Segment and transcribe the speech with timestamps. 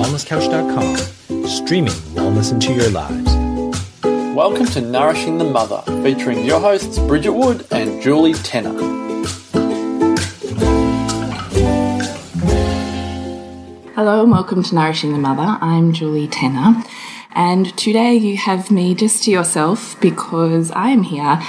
[0.00, 3.34] wellnesscouch.com, streaming wellness into your lives.
[4.34, 8.72] Welcome to Nourishing the Mother, featuring your hosts Bridget Wood and Julie Tenner.
[13.94, 15.58] Hello and welcome to Nourishing the Mother.
[15.60, 16.82] I'm Julie Tenner,
[17.32, 21.42] and today you have me just to yourself because I am here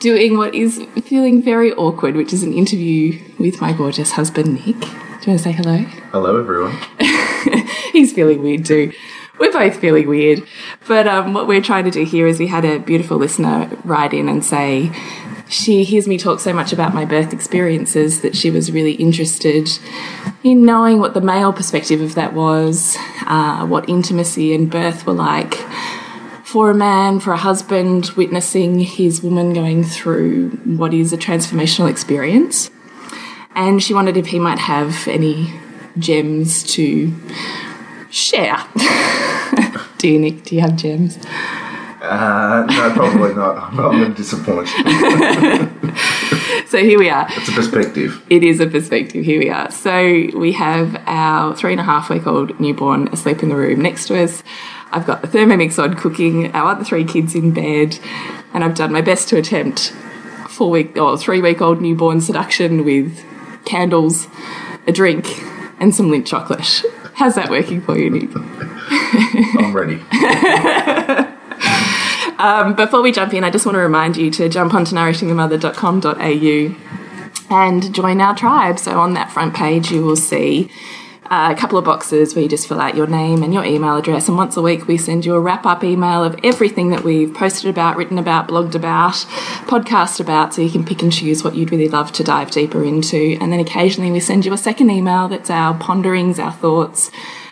[0.00, 4.80] doing what is feeling very awkward, which is an interview with my gorgeous husband, Nick.
[4.80, 5.76] Do you want to say hello?
[6.12, 6.78] Hello, everyone.
[7.94, 8.92] He's feeling weird too.
[9.38, 10.42] We're both feeling weird.
[10.88, 14.12] But um, what we're trying to do here is we had a beautiful listener write
[14.12, 14.90] in and say
[15.48, 19.68] she hears me talk so much about my birth experiences that she was really interested
[20.42, 25.12] in knowing what the male perspective of that was, uh, what intimacy and birth were
[25.12, 25.54] like
[26.42, 31.88] for a man, for a husband, witnessing his woman going through what is a transformational
[31.88, 32.72] experience.
[33.54, 35.60] And she wondered if he might have any
[35.96, 37.14] gems to
[38.14, 38.64] share.
[39.98, 40.44] do you, Nick?
[40.44, 41.18] Do you have gems?
[42.00, 43.56] Uh, no, probably not.
[43.72, 45.90] I'm going to disappoint you.
[46.66, 47.26] So here we are.
[47.30, 48.24] It's a perspective.
[48.28, 49.24] It is a perspective.
[49.24, 49.70] Here we are.
[49.70, 53.80] So we have our three and a half week old newborn asleep in the room
[53.80, 54.42] next to us.
[54.90, 57.98] I've got the Thermomix on cooking, our other three kids in bed,
[58.52, 59.90] and I've done my best to attempt
[60.48, 63.24] four week or three week old newborn seduction with
[63.64, 64.26] candles,
[64.86, 65.28] a drink,
[65.78, 66.82] and some Lindt chocolate.
[67.14, 68.30] How's that working for you, Nick?
[68.36, 70.02] I'm ready.
[72.36, 77.56] Um, before we jump in, I just want to remind you to jump onto nourishingthemother.com.au
[77.56, 78.78] and join our tribe.
[78.78, 80.70] So on that front page, you will see
[81.30, 83.96] uh, a couple of boxes where you just fill out your name and your email
[83.96, 84.28] address.
[84.28, 87.32] And once a week, we send you a wrap up email of everything that we've
[87.32, 89.14] posted about, written about, blogged about,
[89.66, 92.84] podcast about, so you can pick and choose what you'd really love to dive deeper
[92.84, 93.38] into.
[93.40, 97.10] And then occasionally, we send you a second email that's our ponderings, our thoughts.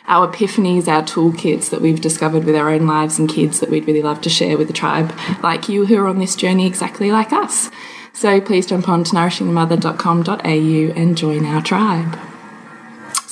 [0.08, 3.86] Our epiphanies, our toolkits that we've discovered with our own lives and kids that we'd
[3.86, 5.12] really love to share with the tribe
[5.44, 7.70] like you who are on this journey exactly like us.
[8.12, 12.31] So please jump on to nourishingthemother.com.au and join our tribe.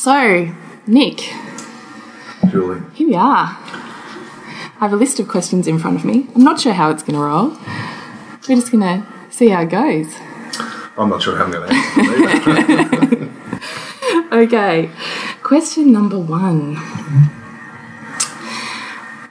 [0.01, 0.51] So,
[0.87, 1.19] Nick,
[2.49, 2.81] Julie.
[2.95, 3.59] here we are.
[3.59, 6.27] I have a list of questions in front of me.
[6.35, 7.51] I'm not sure how it's going to roll.
[8.49, 10.07] We're just going to see how it goes.
[10.97, 13.29] I'm not sure how I'm going to answer.
[14.33, 14.91] Okay,
[15.43, 16.77] question number one.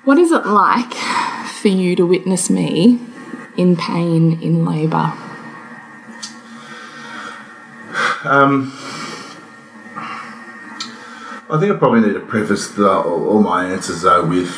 [0.03, 2.99] What is it like for you to witness me
[3.57, 5.13] in pain in labour?
[8.23, 8.71] Um,
[11.51, 14.49] I think I probably need to preface the, all all my answers though with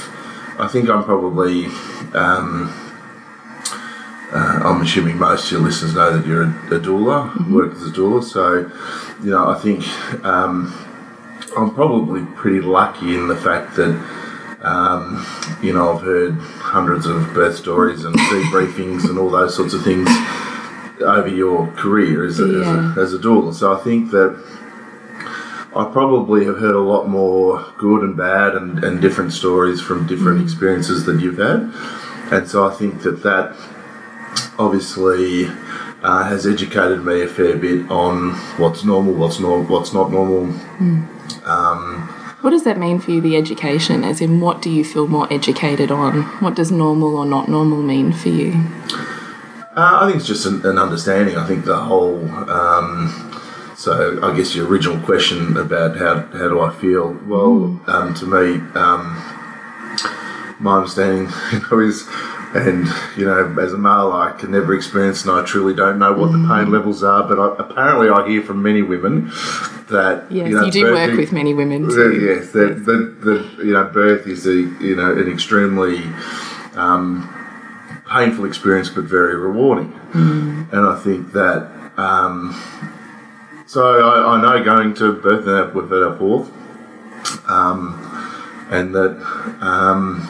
[0.59, 1.66] I think I'm probably.
[2.13, 2.72] Um,
[4.34, 7.84] uh, I'm assuming most of your listeners know that you're a, a doula, work as
[7.85, 8.24] a doula.
[8.24, 8.59] So,
[9.22, 9.84] you know, I think
[10.24, 10.74] um,
[11.57, 13.90] I'm probably pretty lucky in the fact that,
[14.62, 15.25] um,
[15.62, 19.84] you know, I've heard hundreds of birth stories and debriefings and all those sorts of
[19.84, 20.08] things
[21.02, 22.91] over your career as a, Yeah.
[22.91, 23.53] as, a, as a doula.
[23.53, 24.41] So I think that
[25.73, 30.05] I probably have heard a lot more good and bad and, and different stories from
[30.05, 31.71] different experiences that you've had.
[32.31, 33.55] And so I think that that
[34.59, 35.45] obviously
[36.03, 40.47] uh, has educated me a fair bit on what's normal, what's normal, what's not normal.
[42.41, 44.03] What does that mean for you, the education?
[44.03, 46.23] As in, what do you feel more educated on?
[46.41, 48.53] What does normal or not normal mean for you?
[49.73, 51.37] Uh, I think it's just an, an understanding.
[51.37, 52.27] I think the whole.
[52.49, 53.30] Um,
[53.81, 57.17] so I guess your original question about how how do I feel?
[57.25, 59.17] Well, um, to me, um,
[60.59, 62.07] my understanding you know, is,
[62.53, 62.85] and
[63.17, 66.31] you know, as a male, I can never experience, and I truly don't know what
[66.31, 67.27] the pain levels are.
[67.27, 69.29] But I, apparently, I hear from many women
[69.89, 72.19] that Yes, you, know, you do work with many women that- too.
[72.21, 72.97] Yes, that the,
[73.57, 76.03] the you know birth is a you know an extremely
[76.75, 77.27] um,
[78.07, 79.91] painful experience, but very rewarding.
[80.13, 82.53] And I think that um,
[83.71, 86.51] so I, I know going to birth and our- fourth,
[87.49, 87.96] um,
[88.69, 89.11] and that
[89.61, 90.28] um,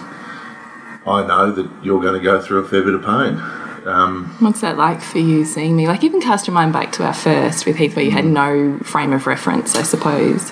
[1.07, 3.41] I know that you're going to go through a fair bit of pain.
[3.87, 5.87] Um, What's that like for you seeing me?
[5.87, 8.77] Like, even cast your mind back to our first with Heath, where you had no
[8.83, 10.51] frame of reference, I suppose.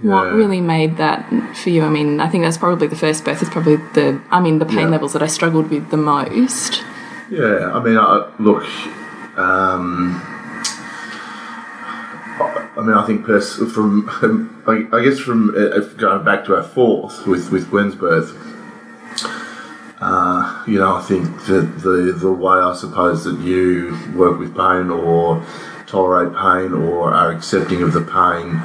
[0.00, 1.82] What really made that for you?
[1.84, 4.64] I mean, I think that's probably the first birth is probably the, I mean, the
[4.64, 4.88] pain Yeah.
[4.88, 6.82] levels that I struggled with the most.
[7.28, 8.64] Yeah, I mean, I, look,
[9.38, 10.39] um,
[12.80, 14.08] I mean, I think pers- from,
[14.66, 18.34] I, I guess from uh, going back to our fourth with with Gwen's birth,
[20.00, 24.56] uh, you know, I think that the the way I suppose that you work with
[24.56, 25.44] pain or
[25.86, 28.62] tolerate pain or are accepting of the pain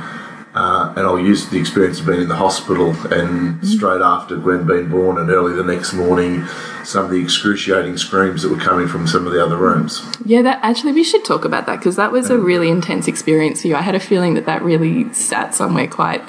[0.56, 4.66] uh, and I'll use the experience of being in the hospital and straight after Gwen
[4.66, 6.48] being born and early the next morning,
[6.86, 10.02] some of the excruciating screams that were coming from some of the other rooms.
[10.24, 13.64] Yeah, that actually we should talk about that because that was a really intense experience
[13.64, 13.76] for you.
[13.76, 16.24] I had a feeling that that really sat somewhere quite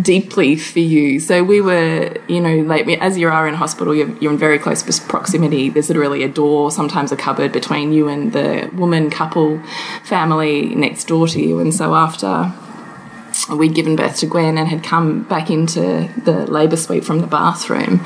[0.00, 1.20] deeply for you.
[1.20, 4.58] So we were, you know, like as you are in hospital, you're, you're in very
[4.58, 5.68] close proximity.
[5.68, 9.62] There's literally a door, sometimes a cupboard between you and the woman couple
[10.02, 11.60] family next door to you.
[11.60, 12.52] And so after
[13.50, 17.26] we'd given birth to Gwen and had come back into the labour suite from the
[17.26, 18.04] bathroom,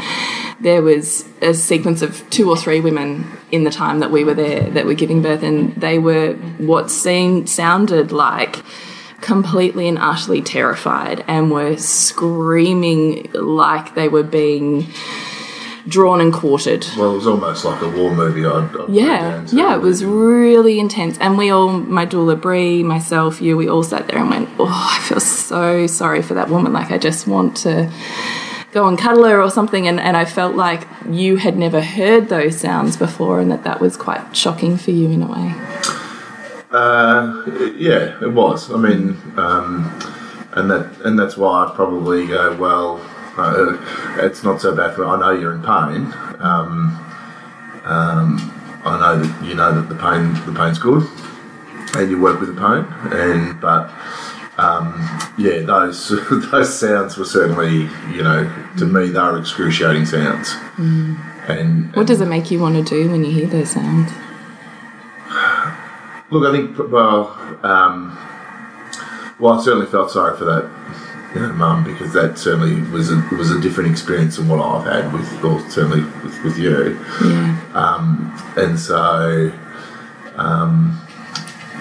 [0.61, 4.35] there was a sequence of two or three women in the time that we were
[4.35, 8.63] there that were giving birth, and they were what seemed sounded like
[9.21, 14.87] completely and utterly terrified and were screaming like they were being
[15.89, 16.87] drawn and quartered.
[16.97, 18.45] Well, it was almost like a war movie.
[18.45, 21.19] I'd, I'd yeah, yeah, it was really intense.
[21.19, 24.67] And we all, my doula Brie, myself, you, we all sat there and went, "Oh,
[24.67, 26.73] I feel so sorry for that woman.
[26.73, 27.93] Like, I just want to."
[28.73, 32.29] go and cuddle her or something and, and I felt like you had never heard
[32.29, 35.55] those sounds before and that that was quite shocking for you in a way.
[36.71, 37.43] Uh,
[37.79, 38.71] yeah, it was.
[38.71, 39.87] I mean, um,
[40.53, 43.01] and that and that's why I probably go well.
[43.37, 43.77] Uh,
[44.19, 45.05] it's not so bad for.
[45.05, 46.13] I know you're in pain.
[46.41, 47.03] Um,
[47.85, 48.53] um,
[48.85, 51.07] I know that you know that the pain the pain's good,
[51.97, 52.87] and you work with the pain.
[53.13, 53.93] And but
[54.59, 54.95] um,
[55.37, 56.09] yeah, those
[56.51, 60.51] those sounds were certainly you know to me they are excruciating sounds.
[60.77, 61.19] Mm.
[61.49, 64.11] And, and what does it make you want to do when you hear those sounds?
[66.31, 68.19] Look, I think well, um,
[69.39, 71.06] well, I certainly felt sorry for that
[71.53, 75.45] mum because that certainly was a was a different experience than what I've had with,
[75.45, 76.99] or certainly with, with you.
[77.25, 77.73] Yeah.
[77.75, 79.53] Um, and so,
[80.37, 81.01] um,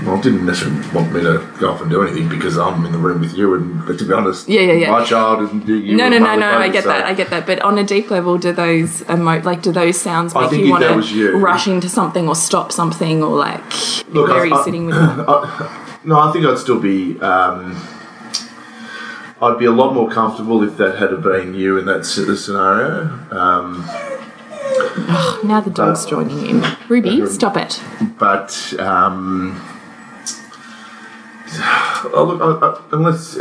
[0.04, 2.98] well, didn't necessarily want me to go off and do anything because I'm in the
[2.98, 4.92] room with you, and but to be honest, yeah, yeah, yeah.
[4.92, 5.68] my child isn't.
[5.68, 6.57] You no, no, no, no.
[6.57, 6.90] I get so.
[6.90, 7.06] that.
[7.06, 7.46] I get that.
[7.46, 10.84] But on a deep level, do those emo- like do those sounds make you want
[10.84, 13.63] to rush into something or stop something or like
[14.10, 14.96] Look, very I, sitting with?
[14.98, 17.19] I, no, I think I'd still be.
[17.22, 17.75] Um,
[19.45, 23.03] I'd be a lot more comfortable if that had been you in that scenario.
[23.30, 26.77] Um, oh, now the dog's but, joining in.
[26.89, 27.80] Ruby, stop it.
[28.18, 29.62] But um,
[32.12, 33.38] oh, look, I, I, unless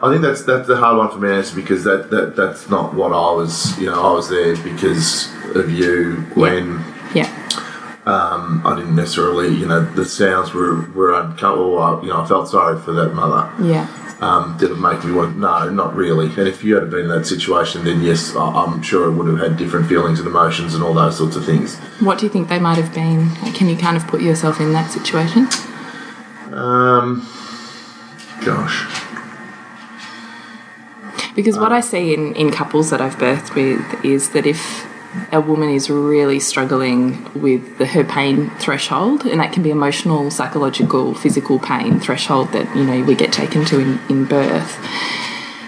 [0.00, 2.70] I think that's that's the hard one for me to answer because that, that that's
[2.70, 3.78] not what I was.
[3.78, 6.82] You know, I was there because of you when.
[7.14, 7.26] Yeah.
[7.26, 7.36] yeah.
[8.06, 12.00] Um, I didn't necessarily, you know, the sounds were were uncomfortable.
[12.02, 13.52] You know, I felt sorry for that mother.
[13.62, 13.86] Yeah.
[14.20, 15.38] Um, did it make me want?
[15.38, 16.26] No, not really.
[16.26, 19.38] And if you had been in that situation, then yes, I'm sure I would have
[19.38, 21.78] had different feelings and emotions and all those sorts of things.
[22.00, 23.30] What do you think they might have been?
[23.54, 25.48] Can you kind of put yourself in that situation?
[26.52, 27.26] Um,
[28.44, 28.86] gosh.
[31.34, 34.86] Because what I see in, in couples that I've birthed with is that if
[35.32, 40.30] a woman is really struggling with the, her pain threshold, and that can be emotional,
[40.30, 44.78] psychological, physical pain threshold that you know we get taken to in, in birth.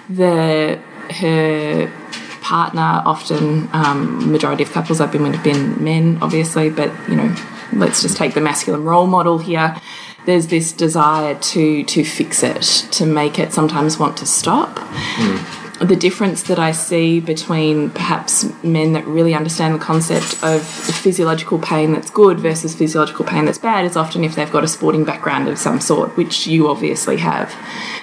[0.08, 0.80] The
[1.10, 1.92] her
[2.40, 7.16] partner, often um, majority of couples I've been with have been men, obviously, but you
[7.16, 7.34] know,
[7.72, 9.76] let's just take the masculine role model here.
[10.24, 12.62] There's this desire to to fix it,
[12.92, 14.76] to make it sometimes want to stop.
[14.76, 20.62] Mm the difference that I see between perhaps men that really understand the concept of
[20.62, 24.68] physiological pain that's good versus physiological pain that's bad is often if they've got a
[24.68, 27.54] sporting background of some sort, which you obviously have.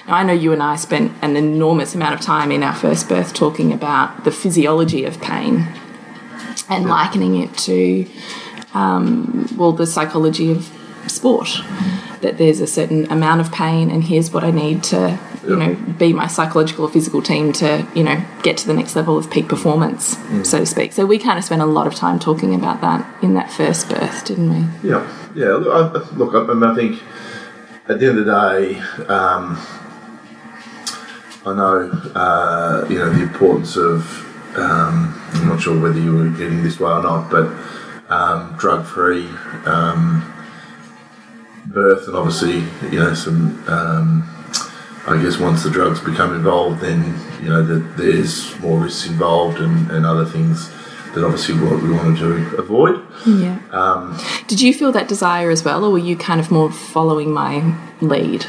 [0.06, 3.08] Now, I know you and I spent an enormous amount of time in our first
[3.08, 5.68] birth talking about the physiology of pain
[6.68, 8.06] and likening it to,
[8.74, 10.70] um, well, the psychology of
[11.06, 11.60] sport.
[12.20, 15.74] That there's a certain amount of pain, and here's what I need to you know
[15.98, 19.30] be my psychological or physical team to you know get to the next level of
[19.30, 20.44] peak performance mm.
[20.44, 20.92] so to speak.
[20.92, 23.88] So we kind of spent a lot of time talking about that in that first
[23.88, 24.88] birth didn't we?
[24.88, 25.06] Yeah.
[25.34, 27.02] Yeah look I, look, I, I think
[27.88, 29.58] at the end of the day um,
[31.46, 36.28] I know uh, you know the importance of um, I'm not sure whether you were
[36.30, 37.46] getting this way or not but
[38.10, 39.26] um, drug free
[39.64, 40.34] um,
[41.66, 42.58] birth and obviously
[42.90, 44.29] you know some um,
[45.06, 49.58] I guess once the drugs become involved, then you know that there's more risks involved
[49.58, 50.70] and, and other things
[51.14, 53.02] that obviously what we wanted to avoid.
[53.26, 53.58] Yeah.
[53.72, 57.32] Um, Did you feel that desire as well, or were you kind of more following
[57.32, 58.46] my lead?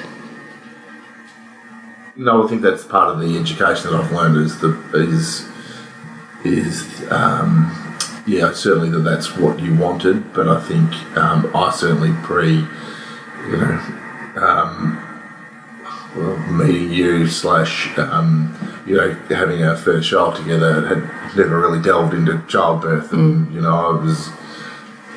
[2.15, 5.47] No, I think that's part of the education that I've learned is the is
[6.43, 7.71] is um,
[8.27, 13.57] yeah certainly that that's what you wanted, but I think um, I certainly pre you
[13.57, 13.79] know
[14.35, 15.10] um,
[16.15, 18.53] meeting you slash um,
[18.85, 23.61] you know having our first child together had never really delved into childbirth, and you
[23.61, 24.29] know I was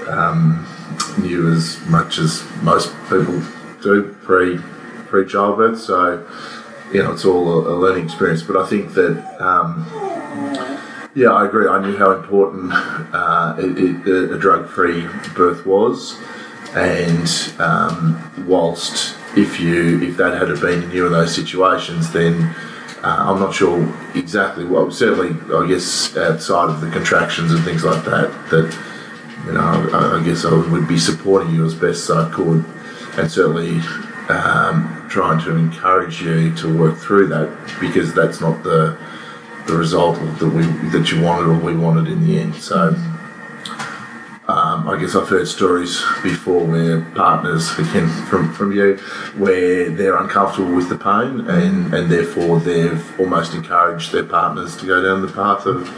[0.08, 0.66] um,
[1.18, 3.42] knew as much as most people
[3.82, 4.58] do pre
[5.06, 6.26] pre childbirth, so
[6.92, 8.42] you know it's all a, a learning experience.
[8.42, 9.40] But I think that.
[9.40, 9.86] Um,
[11.16, 11.68] yeah, I agree.
[11.68, 16.20] I knew how important uh, it, it, a drug-free birth was,
[16.74, 17.28] and
[17.60, 22.42] um, whilst if you if that had been in you in those situations, then
[23.02, 23.82] uh, I'm not sure
[24.14, 24.64] exactly.
[24.64, 28.78] Well, certainly, I guess outside of the contractions and things like that, that
[29.46, 32.64] you know, I, I guess I would be supporting you as best I could,
[33.18, 33.80] and certainly
[34.28, 38.96] um, trying to encourage you to work through that because that's not the
[39.66, 42.54] the result that we that you wanted or we wanted in the end.
[42.54, 42.94] So.
[44.46, 48.96] Um, I guess I've heard stories before where partners, again from, from you,
[49.38, 54.86] where they're uncomfortable with the pain and, and therefore they've almost encouraged their partners to
[54.86, 55.88] go down the path of,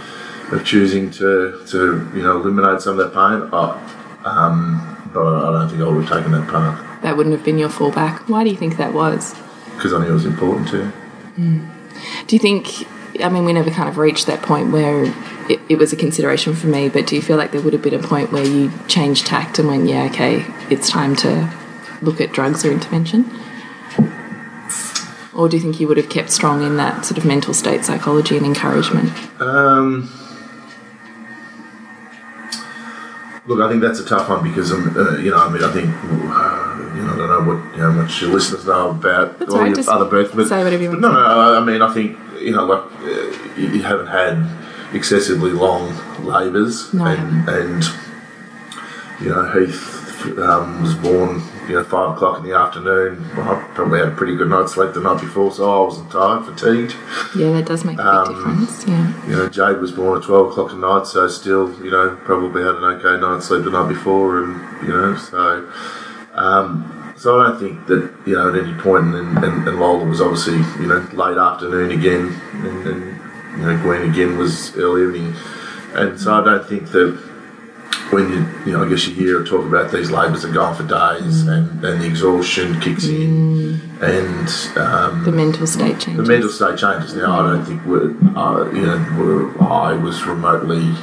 [0.52, 3.50] of choosing to, to you know eliminate some of that pain.
[3.52, 7.44] I, um, but I don't think I would have taken that path That wouldn't have
[7.44, 8.28] been your fallback.
[8.28, 9.34] Why do you think that was?
[9.76, 10.90] because I knew it was important to.
[11.36, 12.86] Do you think,
[13.22, 15.04] I mean, we never kind of reached that point where
[15.50, 17.82] it, it was a consideration for me, but do you feel like there would have
[17.82, 21.52] been a point where you changed tact and went, yeah, okay, it's time to
[22.02, 23.30] look at drugs or intervention?
[25.34, 27.84] Or do you think you would have kept strong in that sort of mental state
[27.84, 29.12] psychology and encouragement?
[29.38, 30.10] Um,
[33.46, 35.72] look, I think that's a tough one because um, uh, you know, I mean, I
[35.72, 39.52] think uh, you know, I don't know what how much your listeners know about That's
[39.52, 41.92] all right, your other births, but say whatever you want no, no, I mean, I
[41.92, 44.46] think you know, like uh, you, haven't had
[44.94, 45.92] excessively long
[46.24, 47.84] labours, No, and and
[49.20, 51.42] you know, Heath um, was born.
[51.66, 53.28] You know, five o'clock in the afternoon.
[53.36, 56.12] Well, I probably had a pretty good night's sleep the night before, so I wasn't
[56.12, 56.94] tired, fatigued.
[57.34, 58.86] Yeah, that does make a big Um, difference.
[58.86, 59.26] Yeah.
[59.26, 62.62] You know, Jade was born at 12 o'clock at night, so still, you know, probably
[62.62, 65.68] had an okay night's sleep the night before, and, you know, so.
[66.34, 70.04] Um, so I don't think that, you know, at any point, and, and, and Lola
[70.04, 73.20] was obviously, you know, late afternoon again, and, and,
[73.58, 75.34] you know, Gwen again was early evening.
[75.94, 77.12] And so I don't think that
[78.10, 80.76] when you, you know, I guess you hear or talk about these labours are going
[80.76, 86.16] for days and, and the exhaustion kicks in and um, The mental state changes.
[86.16, 87.14] the mental state changes.
[87.14, 90.94] Now, I don't think we're, uh, you know, we're, I was remotely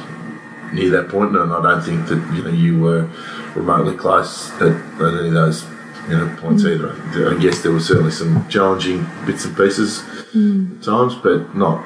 [0.72, 3.08] near that point, and I don't think that you know you were
[3.54, 5.64] remotely close at, at any of those
[6.08, 6.92] you know points either.
[7.30, 11.84] I guess there were certainly some challenging bits and pieces at times, but not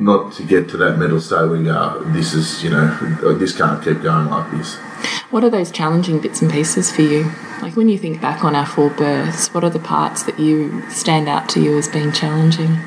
[0.00, 3.56] not to get to that mental state where you go, this is you know this
[3.56, 4.76] can't keep going like this.
[5.30, 7.30] What are those challenging bits and pieces for you?
[7.60, 10.88] Like when you think back on our four births, what are the parts that you
[10.90, 12.78] stand out to you as being challenging?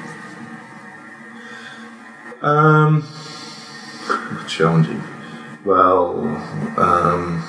[2.41, 3.07] Um,
[4.47, 5.03] challenging.
[5.63, 6.25] Well,
[6.77, 7.43] um,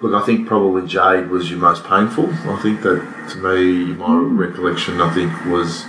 [0.00, 2.32] look, I think probably Jade was your most painful.
[2.50, 5.84] I think that to me, my recollection, I think was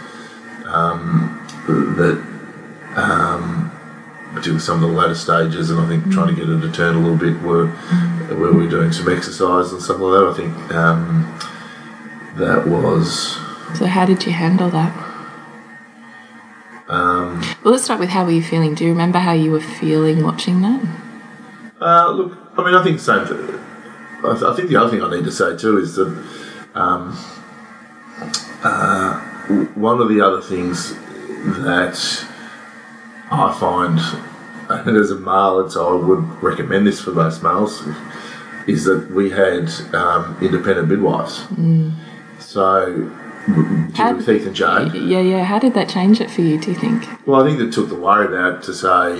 [0.65, 2.17] um, that,
[2.95, 3.71] um,
[4.29, 6.95] particularly some of the latter stages, and I think trying to get her to turn
[6.95, 10.27] a little bit were where we were doing some exercise and stuff like that.
[10.29, 11.37] I think um,
[12.37, 13.37] that was.
[13.77, 15.07] So how did you handle that?
[16.87, 18.75] Um, Well, let's start with how were you feeling?
[18.75, 20.81] Do you remember how you were feeling watching that?
[21.79, 23.27] Uh, look, I mean, I think the same.
[23.27, 23.60] Th-
[24.23, 26.07] I, th- I think the other thing I need to say too is that
[26.75, 27.17] um,
[28.63, 29.19] uh,
[29.75, 30.93] one of the other things
[31.63, 32.25] that
[33.31, 33.99] I find,
[34.69, 37.83] and as a male, and so I would recommend this for most males,
[38.67, 41.43] is that we had um, independent midwives.
[42.39, 43.09] So,
[43.47, 44.93] w- How- with Heath and Jade.
[44.93, 45.43] Yeah, yeah.
[45.43, 46.59] How did that change it for you?
[46.59, 47.07] Do you think?
[47.25, 49.19] Well, I think that took the worry out to say.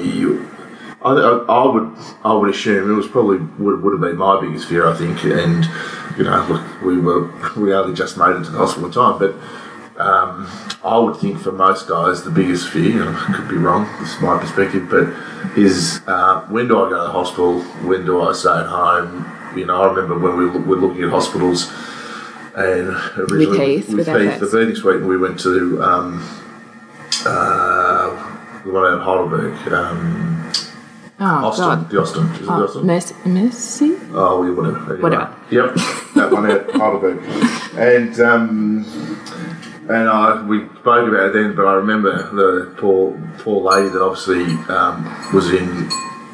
[1.03, 4.67] I, I would I would assume it was probably would, would have been my biggest
[4.67, 4.88] fear.
[4.88, 5.65] I think, and
[6.17, 9.17] you know, look, we were we only just made it to the hospital in time,
[9.17, 9.36] but
[10.00, 10.48] um,
[10.84, 13.88] I would think for most guys the biggest fear, and I could be wrong.
[14.00, 15.08] This is my perspective, but
[15.58, 17.62] is uh, when do I go to the hospital?
[17.62, 19.58] When do I stay at home?
[19.58, 21.72] You know, I remember when we were looking at hospitals.
[22.53, 24.51] And originally Heath, with Heath, the FX.
[24.51, 26.41] birthing suite, and we went to um,
[27.25, 30.40] uh, the one out of Heidelberg, um,
[31.24, 31.90] Oh Austin, God.
[31.92, 32.86] the Austin, is it the Oh, Austin?
[32.88, 33.98] Mercy, Mercy?
[34.13, 34.78] Oh, yeah, whatever.
[34.80, 35.01] Anyway.
[35.01, 35.36] Whatever.
[35.51, 35.75] Yep,
[36.16, 37.24] that one out Heidelberg,
[37.78, 38.86] and um,
[39.88, 44.01] and I we spoke about it then, but I remember the poor poor lady that
[44.01, 45.90] obviously um, was in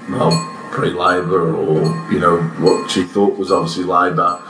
[0.09, 0.31] well
[0.71, 4.41] pre-labour or you know what she thought was obviously labour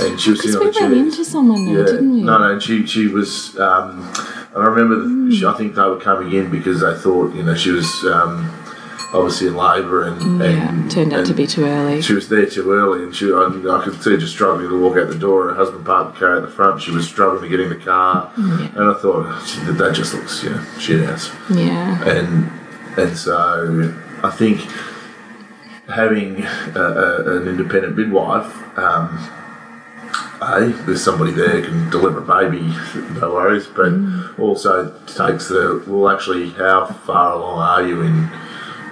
[0.00, 0.98] and she was sitting on we the ran chairs.
[1.06, 2.22] into someone there, didn't we?
[2.22, 3.58] No, no, and she she was.
[3.58, 4.12] Um,
[4.52, 7.44] and I remember, the, she, I think they were coming in because they thought, you
[7.44, 8.50] know, she was um,
[9.12, 12.00] obviously in labour and, mm, Yeah, and turned out to be too early.
[12.02, 14.80] She was there too early, and she I, I could see her just struggling to
[14.80, 15.48] walk out the door.
[15.48, 16.82] Her husband parked the car at the front.
[16.82, 19.24] She was struggling to get in the car, mm, and I thought,
[19.78, 22.02] that just looks, you know, shit house Yeah.
[22.08, 22.50] and
[22.96, 24.60] and so I think
[25.88, 29.18] having a, a, an independent midwife, um,
[30.40, 32.62] a there's somebody there can deliver a baby,
[33.20, 34.38] no worries, but mm.
[34.38, 38.30] also takes the well, actually, how far along are you in?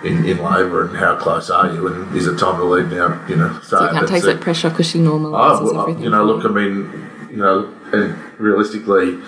[0.04, 3.20] In, in labour and how close are you and is it time to leave now
[3.28, 5.82] you know So you can't take that pressure because she Oh, normalises ah, well, uh,
[5.82, 6.02] everything.
[6.04, 9.18] you know, look, I mean, you know, and realistically,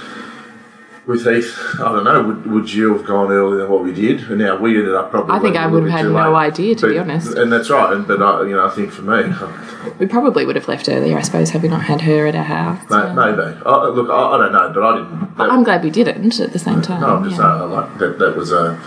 [1.07, 4.21] with Heath, I don't know, would, would you have gone earlier than what we did?
[4.31, 5.35] And now we ended up probably.
[5.35, 6.53] I think I would have had no late.
[6.53, 7.37] idea, to be honest.
[7.37, 7.93] And that's right.
[7.93, 9.25] And but I, you know, I think for me,
[9.99, 12.45] We probably would have left earlier, I suppose, had we not had her at our
[12.45, 12.81] house.
[12.91, 13.13] Yeah.
[13.15, 13.59] maybe.
[13.67, 15.37] I, look, I, I don't know, but I didn't.
[15.37, 17.01] That, I'm glad we didn't at the same time.
[17.01, 17.59] no, I'm just yeah.
[17.59, 18.19] saying, like that.
[18.21, 18.79] That was a.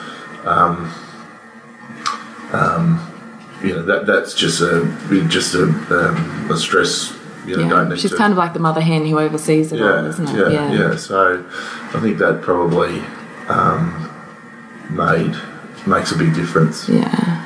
[0.46, 0.94] Um,
[2.54, 3.10] um,
[3.64, 4.86] you know that that's just a
[5.28, 7.18] just a, um, a stress.
[7.46, 9.82] You know, don't need She's to, kind of like the mother hen who oversees it
[9.82, 10.54] all, yeah, isn't it?
[10.54, 11.46] yeah, yeah, So
[11.94, 13.02] I think that probably
[13.50, 14.10] um,
[14.90, 15.36] made
[15.86, 17.44] makes a big difference Yeah.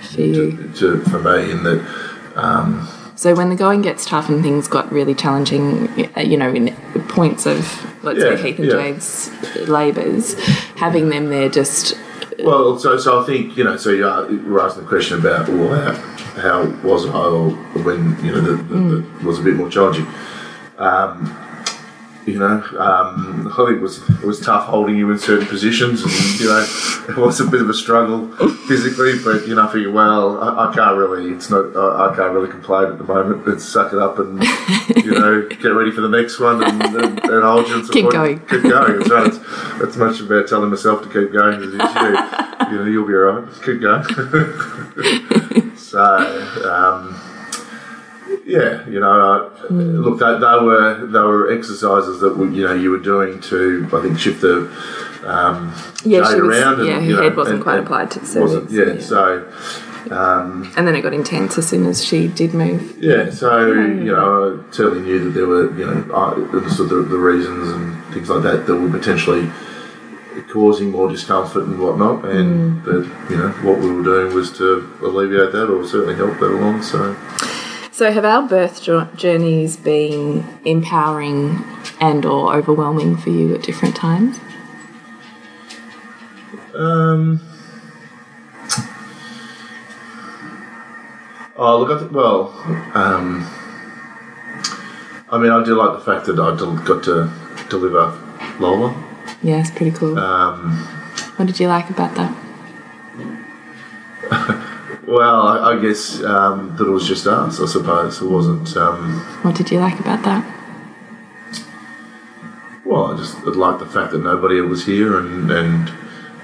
[0.00, 0.56] For you.
[0.56, 1.84] to, to, for me in that
[3.14, 6.74] So when the going gets tough and things got really challenging, uh, you know, in
[7.08, 7.58] points of
[8.02, 8.72] let's Yeah, say Heath and yeah.
[8.72, 9.30] Jade's
[9.68, 10.34] labours,
[10.76, 11.94] having them there just
[12.38, 13.76] well, so so I think you know.
[13.76, 17.50] So you are, you were asking the question about well, how, how was I or
[17.82, 20.06] when you know the, the, the was a bit more challenging.
[20.78, 21.36] Um,
[22.26, 26.02] you know, um, I think it was it was tough holding you in certain positions,
[26.02, 26.66] and you know,
[27.08, 28.28] it was a bit of a struggle
[28.68, 29.14] physically.
[29.24, 31.32] But you know, I figure, well, I, I can't really.
[31.32, 31.74] It's not.
[31.74, 33.46] I, I can't really complain at the moment.
[33.46, 34.42] Let's suck it up and
[34.96, 38.10] you know get ready for the next one and, and, and hold you and Keep
[38.10, 38.38] going.
[38.40, 38.98] Keep going.
[38.98, 39.26] That's right.
[39.26, 39.38] It's,
[39.82, 42.70] it's much about telling myself to keep going as it is you.
[42.70, 43.48] You know, you'll be alright.
[43.64, 44.04] Keep going.
[45.76, 46.04] so.
[46.70, 47.29] Um,
[48.46, 52.74] yeah, you know, uh, look, they, they were they were exercises that we, you know
[52.74, 54.70] you were doing to I think shift the
[55.24, 55.72] um,
[56.04, 56.84] Yeah, she was- around.
[56.86, 59.00] yeah, her you know, head wasn't quite applied to the cervix, Yeah, yeah.
[59.00, 59.52] so
[60.10, 62.96] um, and then it got intense as soon as she did move.
[62.98, 67.02] yeah, so you know, I certainly knew that there were you know I understood the,
[67.02, 69.50] the reasons and things like that that were potentially
[70.52, 74.88] causing more discomfort and whatnot, and that you know what we were doing was to
[75.02, 76.82] alleviate that or certainly help that along.
[76.82, 77.16] So.
[78.00, 81.62] So have our birth journeys been empowering
[82.00, 84.40] and or overwhelming for you at different times?
[86.74, 87.42] Um.
[91.58, 92.54] Oh, look, I think, well,
[92.94, 93.46] um,
[95.28, 97.30] I mean, I do like the fact that I del- got to
[97.68, 98.18] deliver
[98.58, 98.94] Lola.
[99.42, 100.18] Yeah, it's pretty cool.
[100.18, 100.78] Um,
[101.36, 102.34] what did you like about that?
[105.10, 108.22] well, I, I guess um, that it was just us, I suppose.
[108.22, 110.42] It wasn't, um, What did you like about that?
[112.84, 115.92] well, I just like the fact that nobody was here and, and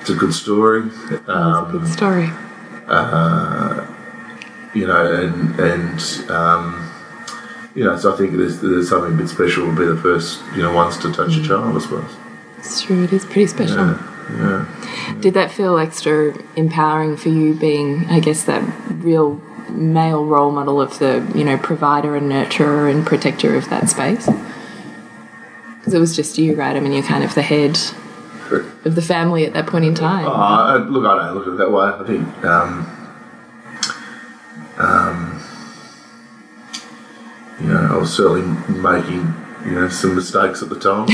[0.01, 0.83] it's a good story.
[0.83, 2.31] Was a Um, good story.
[4.75, 6.89] you know, and and um,
[7.75, 9.67] you know, so I think there's, there's something a bit special.
[9.67, 12.11] We'll be the first, you know, ones to touch a child, I suppose.
[12.59, 13.77] It's true, it is pretty special.
[13.77, 14.16] Yeah,
[15.21, 20.81] Did that feel extra empowering for you being, I guess, that real male role model
[20.81, 24.29] of the, you know, provider and nurturer and protector of that space?
[25.79, 26.77] Because it was just you, right?
[26.77, 27.79] I mean, you're kind of the head
[28.85, 30.27] of the family at that point in time.
[30.27, 31.89] Uh, look, I don't look at it that way.
[31.89, 32.87] I think, um,
[34.79, 35.43] um,
[37.61, 38.43] you know, I was certainly
[38.79, 39.35] making,
[39.65, 41.07] you know, some mistakes at the time.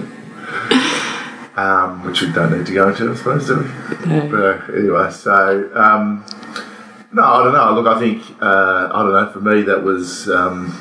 [1.56, 4.06] um, which we don't need to go into, I suppose, do we?
[4.06, 4.28] No.
[4.28, 6.24] But uh, anyway, so um,
[7.12, 7.80] no, I don't know.
[7.80, 9.30] Look, I think uh, I don't know.
[9.32, 10.80] For me, that was um,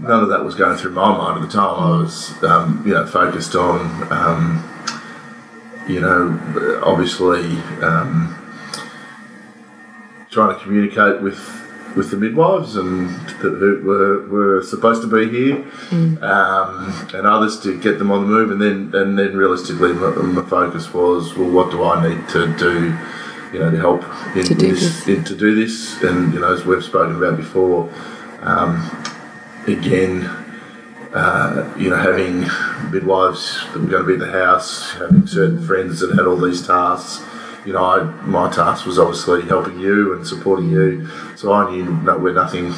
[0.00, 1.82] none of that was going through my mind at the time.
[1.82, 4.62] I was, um, you know, focused on, um,
[5.88, 8.36] you know, obviously um,
[10.30, 11.38] trying to communicate with
[11.96, 13.08] with the midwives and
[13.40, 15.56] that who were, were supposed to be here,
[16.22, 20.10] um, and others to get them on the move, and then and then realistically, my,
[20.10, 22.96] my focus was, well, what do I need to do,
[23.52, 24.02] you know, to help
[24.36, 25.08] in, To do this, this.
[25.08, 27.90] in, to do this, and you know, as we've spoken about before,
[28.40, 29.04] um,
[29.66, 30.44] again.
[31.10, 32.40] Uh, you know, having
[32.92, 36.36] midwives that were going to be at the house, having certain friends that had all
[36.36, 37.24] these tasks,
[37.64, 41.08] you know, I, my task was obviously helping you and supporting you.
[41.36, 42.72] So I knew no, where nothing,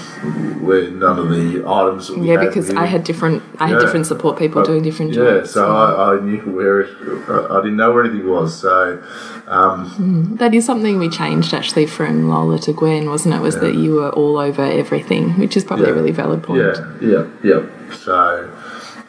[0.64, 2.08] where none of the items.
[2.08, 5.48] That Yeah, because I had different I had different support people But- doing different jobs.
[5.48, 6.90] Yeah, so I, I knew where it,
[7.28, 8.58] I, I didn't know where anything was.
[8.60, 9.02] So
[9.46, 13.40] That is something we changed actually from Lola to Gwen, wasn't it?
[13.40, 16.62] Was that you were all over everything, which is probably a really valid point.
[16.62, 17.94] Yeah, yeah, yeah.
[17.94, 18.50] So,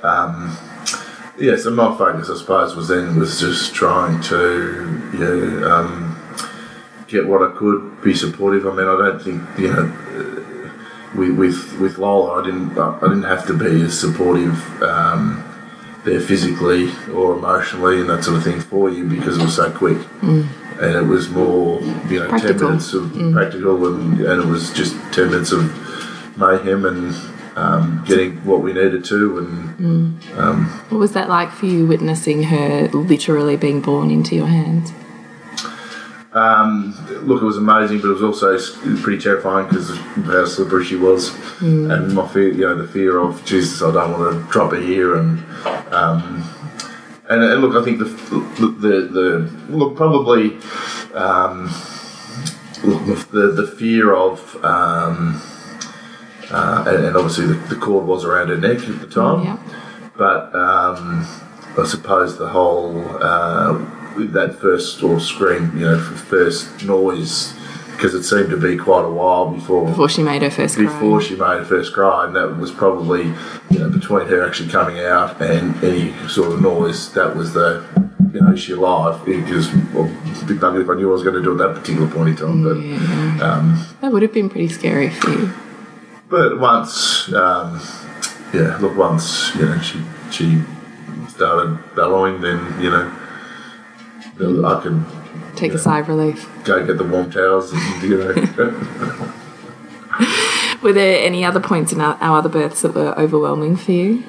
[0.04, 0.58] um,
[1.42, 6.18] yeah, so my focus, I suppose, was then was just trying to, yeah, um,
[7.08, 8.66] get what I could, be supportive.
[8.68, 13.00] I mean, I don't think, you know, uh, with with, with Lola, I didn't, I
[13.02, 14.82] didn't have to be as supportive.
[14.82, 15.44] Um,
[16.04, 19.70] there physically or emotionally and that sort of thing for you because it was so
[19.72, 22.58] quick and it was more you know Practical.
[22.58, 25.62] 10 minutes of practical and, and it was just 10 minutes of
[26.40, 27.14] mayhem and
[27.56, 30.24] um, getting what we needed to and
[30.90, 34.92] What was that like for you witnessing her literally being born into your hands?
[36.34, 38.58] um, look it was amazing but it was also
[39.02, 43.18] pretty terrifying because of how slippery she was and my fear you know the fear
[43.20, 45.40] of Jesus I don't want to drop her here and
[45.94, 46.44] um,
[47.30, 50.58] and, and look I think the the the, the look probably
[51.14, 51.66] um,
[52.84, 55.42] look, the the fear of um,
[56.52, 59.58] uh, and, and obviously the, the cord was around her neck at the time Yeah.
[60.18, 61.26] but um,
[61.78, 63.78] I suppose the whole uh,
[64.18, 67.54] that first or scream, you know, first noise,
[67.94, 70.86] because it seemed to be quite a while before Before she made her first cry.
[70.86, 73.28] before she made her first cry, and that was probably
[73.70, 77.14] you know between her actually coming out and any sort of noise.
[77.14, 77.86] That was the
[78.34, 79.24] you know she alive?
[79.26, 80.06] Because well,
[80.46, 82.36] big bugger if I knew I was going to do at that particular point in
[82.36, 82.76] time, but.
[82.78, 83.86] Yeah.
[84.02, 85.54] that would have been pretty scary for you.
[86.32, 87.80] But once, um,
[88.54, 90.62] yeah, look, once you know she she
[91.28, 93.12] started bellowing, then you know
[94.66, 95.04] I could
[95.58, 96.48] Take a sigh of relief.
[96.64, 98.34] go get the warm towels and you know.
[100.82, 104.24] Were there any other points in our, our other births that were overwhelming for you?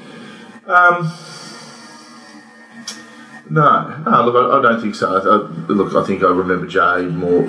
[3.49, 5.15] no, no, look, I, I don't think so.
[5.15, 5.37] I, I,
[5.73, 7.47] look, I think I remember Jay more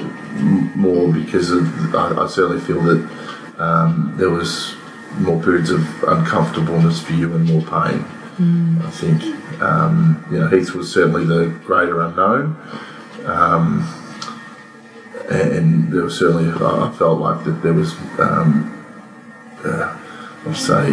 [0.75, 3.01] more because of, I, I certainly feel that
[3.57, 4.75] um, there was
[5.19, 8.05] more periods of uncomfortableness for you and more pain.
[8.81, 9.21] I think.
[9.61, 12.57] Um, you know Heath was certainly the greater unknown,
[13.25, 13.87] um,
[15.29, 18.83] and, and there was certainly I I felt like that there was um,
[19.63, 19.95] uh,
[20.47, 20.89] I'd say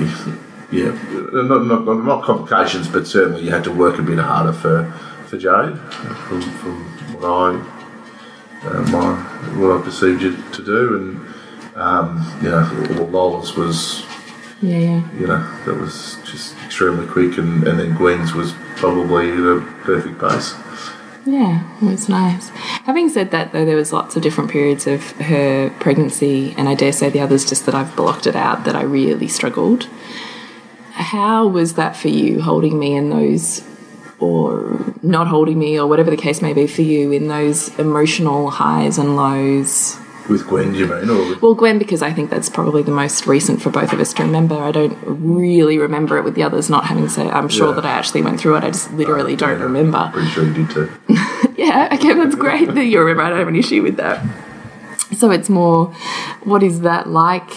[0.71, 0.91] yeah
[1.33, 4.93] not, not, not not complications, but certainly you had to work a bit harder for
[5.27, 7.81] for Jade from, from what I
[8.69, 9.15] uh, my
[9.59, 11.21] what I perceived you to do, and
[11.75, 12.63] um, you know
[13.11, 14.05] Lola's was
[14.63, 15.13] Yeah, yeah.
[15.19, 20.21] you know, that was just extremely quick, and, and then Gwen's was probably the perfect
[20.21, 20.55] pace.
[21.25, 22.49] Yeah, it was nice.
[22.85, 26.75] Having said that, though, there was lots of different periods of her pregnancy, and I
[26.75, 29.89] dare say the others just that I've blocked it out that I really struggled.
[30.93, 33.65] How was that for you, holding me in those,
[34.19, 38.51] or not holding me, or whatever the case may be for you, in those emotional
[38.51, 39.99] highs and lows?
[40.31, 41.11] With Gwen, do you mean?
[41.11, 43.99] Or with, Well, Gwen, because I think that's probably the most recent for both of
[44.01, 44.55] us to remember.
[44.55, 47.27] I don't really remember it with the others not having said.
[47.27, 47.75] I'm sure Yeah.
[47.75, 48.65] that I actually went through it.
[48.65, 50.09] I just literally uh, don't yeah, remember.
[50.13, 50.91] Pretty sure you did too.
[51.57, 53.23] Yeah, okay, that's great that you remember.
[53.23, 54.25] I don't have an issue with that.
[55.15, 55.93] So it's more,
[56.45, 57.51] what is that like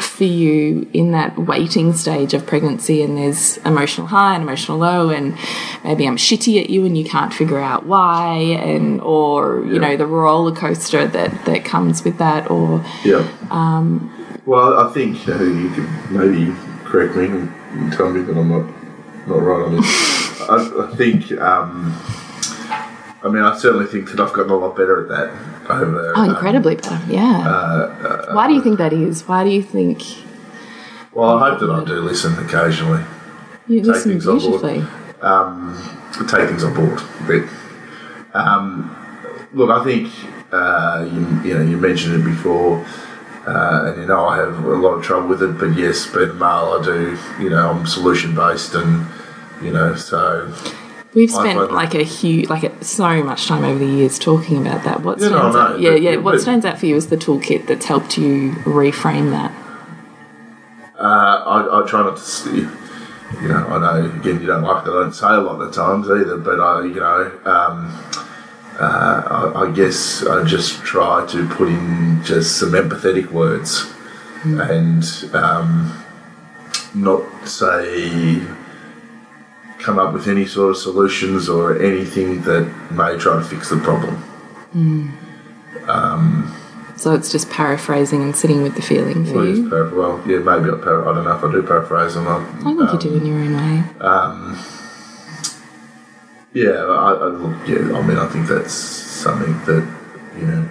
[0.00, 3.02] for you in that waiting stage of pregnancy?
[3.02, 5.36] And there's emotional high and emotional low, and
[5.84, 9.80] maybe I'm shitty at you and you can't figure out why, and or you Yeah.
[9.80, 13.26] know the roller coaster that that comes with that, or Yeah.
[13.50, 14.10] Um,
[14.46, 16.52] well, I think you, know, you could maybe
[16.84, 18.66] correct me and, and tell me that I'm not
[19.28, 20.40] not right on this.
[20.50, 20.56] I,
[20.90, 21.30] I think.
[21.40, 21.94] Um,
[23.22, 26.12] I mean, I certainly think that I've gotten a lot better at that over.
[26.16, 27.00] oh, um, incredibly better.
[27.06, 28.32] Yeah.
[28.34, 29.26] why do you think that is?
[29.28, 30.02] Why do you think
[31.12, 33.02] well, I hope that I do listen occasionally.
[33.66, 34.62] you listen on board.
[34.62, 34.86] beautifully?
[36.28, 37.48] take things on board a bit.
[38.32, 38.96] Um,
[39.52, 40.12] look, I think
[40.52, 42.86] uh, you, you know you mentioned it before,
[43.44, 45.58] uh, and you know I have a lot of trouble with it.
[45.58, 47.18] But yes, being male, I do.
[47.40, 49.04] You know, I'm solution based, and
[49.60, 50.54] you know, so
[51.12, 54.84] We've spent like a huge, like a, so much time over the years talking about
[54.84, 55.02] that.
[55.02, 55.80] What Yeah, no, stands out?
[55.80, 56.16] Yeah, yeah.
[56.16, 59.52] What stands out for you is the toolkit that's helped you reframe that.
[60.98, 62.22] uh, I, I try not to.
[62.22, 62.58] See,
[63.42, 65.72] you know, I know again you don't like that I don't say a lot of
[65.74, 68.04] times either, but I, you know, um,
[68.78, 73.92] uh, I, I guess I just try to put in just some empathetic words
[74.44, 75.92] and um,
[76.94, 78.42] not say
[79.82, 83.78] come up with any sort of solutions or anything that may try to fix the
[83.78, 84.16] problem.
[84.72, 85.10] Hmm.
[85.88, 86.56] Um,
[86.96, 89.68] so it's just paraphrasing and sitting with the feeling for Well, you.
[89.70, 92.42] para- well, yeah, maybe I, para- I don't know if I do paraphrase or not.
[92.42, 93.84] I think you do in um, your own way.
[94.00, 94.58] Um,
[96.52, 99.88] yeah, I, I, look, yeah, I mean, I think that's something that,
[100.38, 100.68] you know,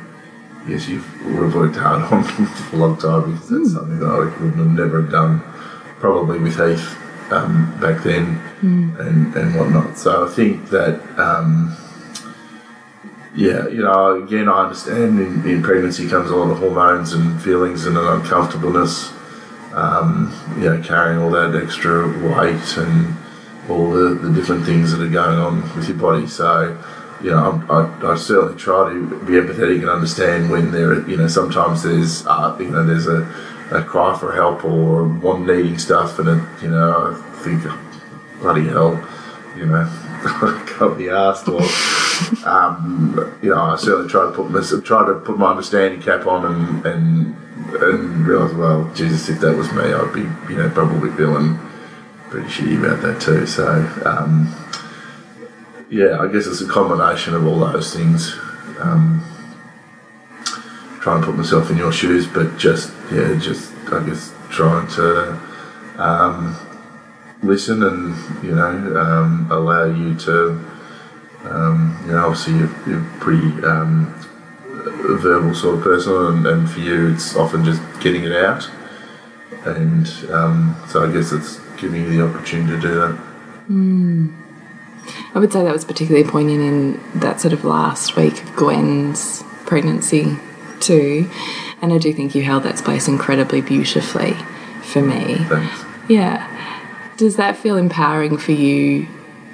[0.68, 3.78] yes, you've we've worked hard on for a long time because that's hmm.
[3.78, 5.42] something that I would have never done
[6.00, 6.96] probably with Heath
[7.32, 8.40] um, back then
[9.00, 9.98] and, and whatnot.
[9.98, 11.76] So I think that, um,
[13.36, 17.42] yeah, you know, again, I understand in, in pregnancy comes a lot of hormones and
[17.42, 19.14] feelings and an uncomfortableness,
[19.74, 23.16] um, you know, carrying all that extra weight and
[23.70, 26.28] all the, the different things that are going on with your body.
[26.28, 26.76] So,
[27.22, 31.18] you know, I'm, I, I certainly try to be empathetic and understand when there, you
[31.18, 33.22] know, sometimes there's, uh, you know, there's a,
[33.72, 37.64] a cry for help or one needing stuff, and it, you know, I think,
[38.42, 39.04] bloody hell,
[39.56, 39.86] you know,
[40.68, 41.62] can't be asked or.
[42.46, 46.28] Um, you know, I certainly try to put my, try to put my understanding cap
[46.28, 47.36] on and and
[47.82, 51.58] and realise, well, Jesus, if that was me, I'd be, you know, probably feeling
[52.30, 53.46] pretty shitty about that too.
[53.46, 53.66] So,
[54.06, 54.54] um,
[55.90, 58.38] yeah, I guess it's a combination of all those things.
[58.80, 59.24] Um,
[61.02, 65.40] try and put myself in your shoes, but just yeah, just I guess trying to
[65.98, 66.56] um,
[67.44, 70.66] listen and you know um, allow you to.
[71.46, 74.14] Um, you know, obviously you're, you're pretty um,
[75.22, 78.70] verbal sort of person, and, and for you, it's often just getting it out.
[79.66, 83.20] And um, so I guess it's giving you the opportunity to do that.
[85.34, 89.44] I would say that was particularly poignant in that sort of last week of Gwen's
[89.66, 90.38] pregnancy,
[90.82, 91.30] too.
[91.82, 94.34] And I do think you held that space incredibly beautifully
[94.84, 95.36] for me.
[95.46, 95.86] Thanks.
[96.08, 96.48] Yeah.
[97.18, 99.08] Does that feel empowering for you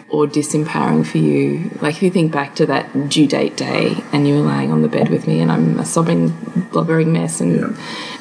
[0.10, 1.72] or disempowering for you?
[1.82, 4.82] Like, if you think back to that due date day and you were lying on
[4.82, 6.30] the bed with me and I'm a sobbing,
[6.72, 7.70] blubbering mess and Yeah.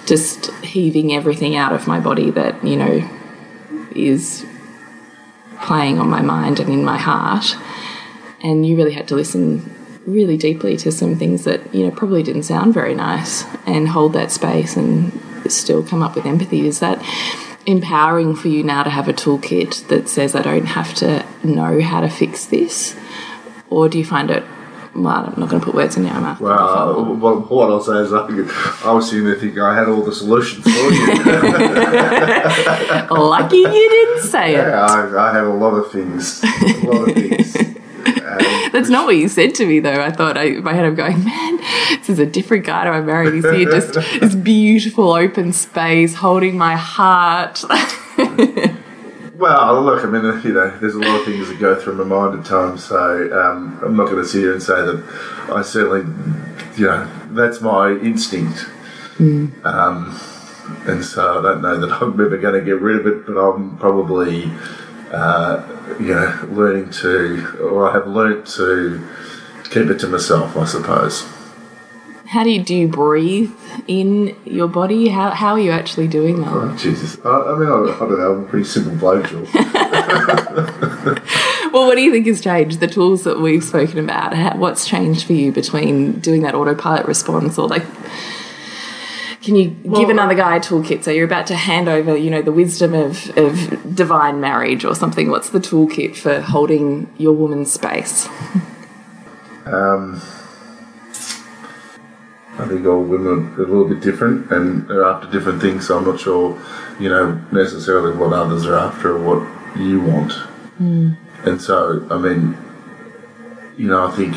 [0.07, 3.09] just heaving everything out of my body that, you know,
[3.95, 4.45] is
[5.63, 7.57] playing on my mind and in my heart.
[8.43, 9.74] And you really had to listen
[10.07, 14.13] really deeply to some things that, you know, probably didn't sound very nice and hold
[14.13, 15.13] that space and
[15.49, 16.67] still come up with empathy.
[16.67, 17.03] Is that
[17.67, 21.81] empowering for you now to have a toolkit that says I don't have to know
[21.81, 22.97] how to fix this?
[23.71, 24.45] Or do you find it,
[24.95, 26.39] well, I'm not going to put words in your mouth.
[26.39, 28.27] Well, uh, what, I'll say is I,
[28.89, 31.07] I was sitting there thinking I had all the solutions for you.
[33.11, 34.59] Lucky you didn't say it.
[34.59, 36.43] yeah, I, I had a lot of things.
[36.45, 36.47] A
[36.87, 37.57] lot of things.
[38.25, 40.03] And That's not what you said to me, though.
[40.03, 41.57] I thought I, in my head, I'm going, man,
[41.99, 43.35] this is a different guy to I married.
[43.35, 47.63] He's here, just this beautiful open space, holding my heart.
[49.37, 52.05] Well, look, I mean, you know, there's a lot of things that go through my
[52.05, 52.97] mind at times, so
[53.39, 55.05] um, I'm not going to sit here and say that
[55.53, 56.03] I certainly,
[56.77, 58.65] you know, that's my instinct.
[59.65, 60.19] Um,
[60.87, 63.37] and so I don't know that I'm ever going to get rid of it, but
[63.37, 64.53] I'm probably,
[65.15, 69.07] uh, you know, learning to, or I have learnt to
[69.65, 71.27] keep it to myself, I suppose.
[72.27, 73.53] How do you do you breathe
[73.87, 75.09] in your body?
[75.09, 76.53] How, how are you actually doing that?
[76.53, 77.19] Oh, Jesus.
[77.25, 79.51] I, I mean, I, I don't know, I'm a pretty simple bloke, Jules.
[81.75, 82.79] Well, what do you think has changed?
[82.79, 87.05] The tools that we've spoken about, how, what's changed for you between doing that autopilot
[87.07, 87.85] response or like.
[89.45, 91.05] Can you give another guy a toolkit?
[91.05, 94.95] So you're about to hand over, you know, the wisdom of, of divine marriage or
[94.95, 95.29] something.
[95.29, 98.27] What's the toolkit for holding your woman's space?
[99.67, 100.23] Um,
[102.59, 105.99] I think all women are a little bit different and they're after different things, so
[105.99, 106.59] I'm not sure,
[106.99, 110.33] you know, necessarily what others are after or what you want.
[111.45, 112.57] And so, I mean,
[113.77, 114.35] you know, I think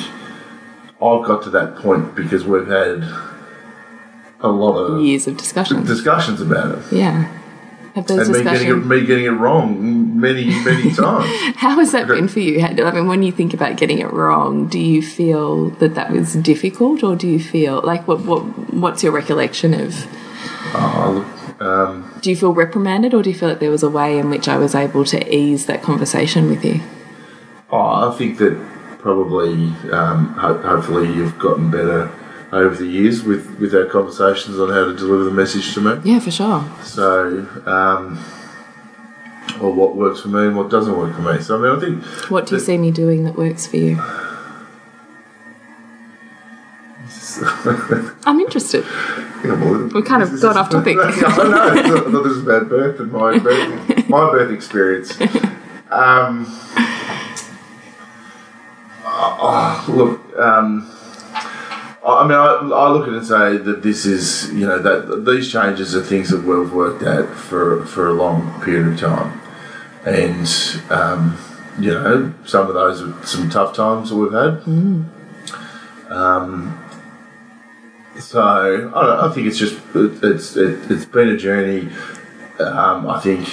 [1.01, 3.03] I've got to that point because we've had
[4.41, 5.87] a lot of Years of discussions.
[5.87, 6.83] discussions about it.
[6.91, 7.33] Yeah.
[7.95, 11.55] Have those And me getting, it, me getting it wrong many, many times.
[11.55, 12.61] How has that been for you?
[12.61, 16.35] I mean, when you think about getting it wrong, do you feel that that was
[16.35, 19.95] difficult, or do you feel like what what what's your recollection of?
[20.75, 24.19] oh, um, Do you feel reprimanded, or do you feel like there was a way
[24.19, 26.81] in which I was able to ease that conversation with you?
[27.71, 28.55] Oh, I think that
[28.99, 32.11] probably, um, ho- hopefully, you've gotten better
[32.51, 35.99] over the years with, with our conversations on how to deliver the message to me.
[36.03, 36.69] Yeah, for sure.
[36.83, 38.23] So, um,
[39.61, 41.41] or what works for me and what doesn't work for me.
[41.41, 43.99] So, I mean, I think What do you see me doing that works for you?
[48.25, 48.85] I'm interested.
[49.43, 50.97] We kind of got off topic.
[51.01, 51.69] I know.
[51.69, 51.81] I
[52.11, 55.19] thought this was about birth and my birth, my birth experience.
[55.91, 56.45] Um,
[59.05, 60.96] oh, look, um,
[62.13, 65.25] I mean, I, I look at it and say that this is, you know, that
[65.25, 69.41] these changes are things that we've worked at for for a long period of time,
[70.05, 70.47] and
[70.89, 71.37] um,
[71.79, 74.63] you know, some of those are some tough times that we've had.
[76.09, 76.83] Um,
[78.19, 81.89] so I, know, I think it's just it, it's it, it's been a journey.
[82.59, 83.47] Um, I think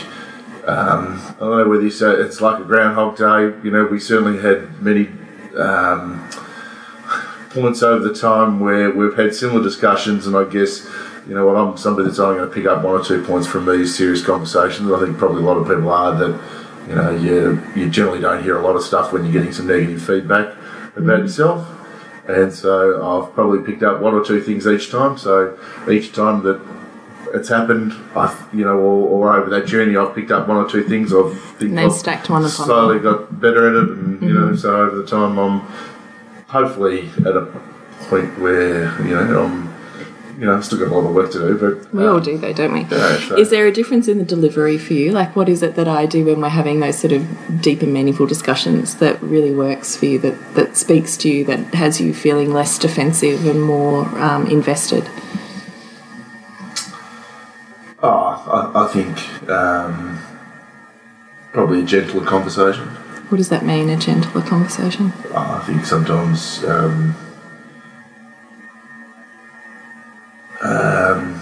[0.66, 3.52] um, I don't know whether you say it's like a Groundhog Day.
[3.64, 5.08] You know, we certainly had many
[5.58, 6.26] um,
[7.54, 10.86] points over the time where we've had similar discussions, and I guess
[11.26, 13.46] you know what I'm somebody that's only going to pick up one or two points
[13.46, 14.90] from these serious conversations.
[14.90, 16.40] I think probably a lot of people are that
[16.88, 19.68] you know you you generally don't hear a lot of stuff when you're getting some
[19.68, 20.54] negative feedback
[20.96, 21.22] about mm-hmm.
[21.22, 21.70] yourself.
[22.26, 25.18] And so I've probably picked up one or two things each time.
[25.18, 25.58] So
[25.90, 26.58] each time that
[27.34, 30.68] it's happened, I you know, or, or over that journey, I've picked up one or
[30.68, 31.12] two things.
[31.12, 34.32] I've think And they I've stacked one upon slowly got better at it, and you
[34.32, 34.56] know, mm-hmm.
[34.56, 35.60] so over the time, I'm
[36.58, 37.46] hopefully at a
[38.08, 39.74] point where you know I'm,
[40.38, 42.20] you know, I've still got a lot of work to do, but We uh, all
[42.20, 42.80] do, though, don't we?
[42.82, 45.12] yeah, so- Is there a difference in the delivery for you?
[45.12, 47.22] Like, what is it that I do when we're having those sort of
[47.60, 51.74] deep and meaningful discussions that really works for you, that, that speaks to you, that
[51.74, 55.08] has you feeling less defensive and more um, invested?
[58.02, 60.18] Oh, I, I think um,
[61.52, 62.88] probably a gentler conversation.
[63.28, 65.12] What does that mean, a gentler conversation?
[65.34, 67.14] I think sometimes um,
[70.62, 71.40] um,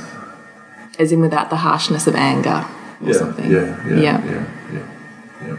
[0.99, 2.65] As in without the harshness of anger
[3.03, 3.51] or yeah, something?
[3.51, 4.25] yeah, yeah, Yeah.
[4.25, 4.87] yeah, yeah,
[5.47, 5.57] yeah.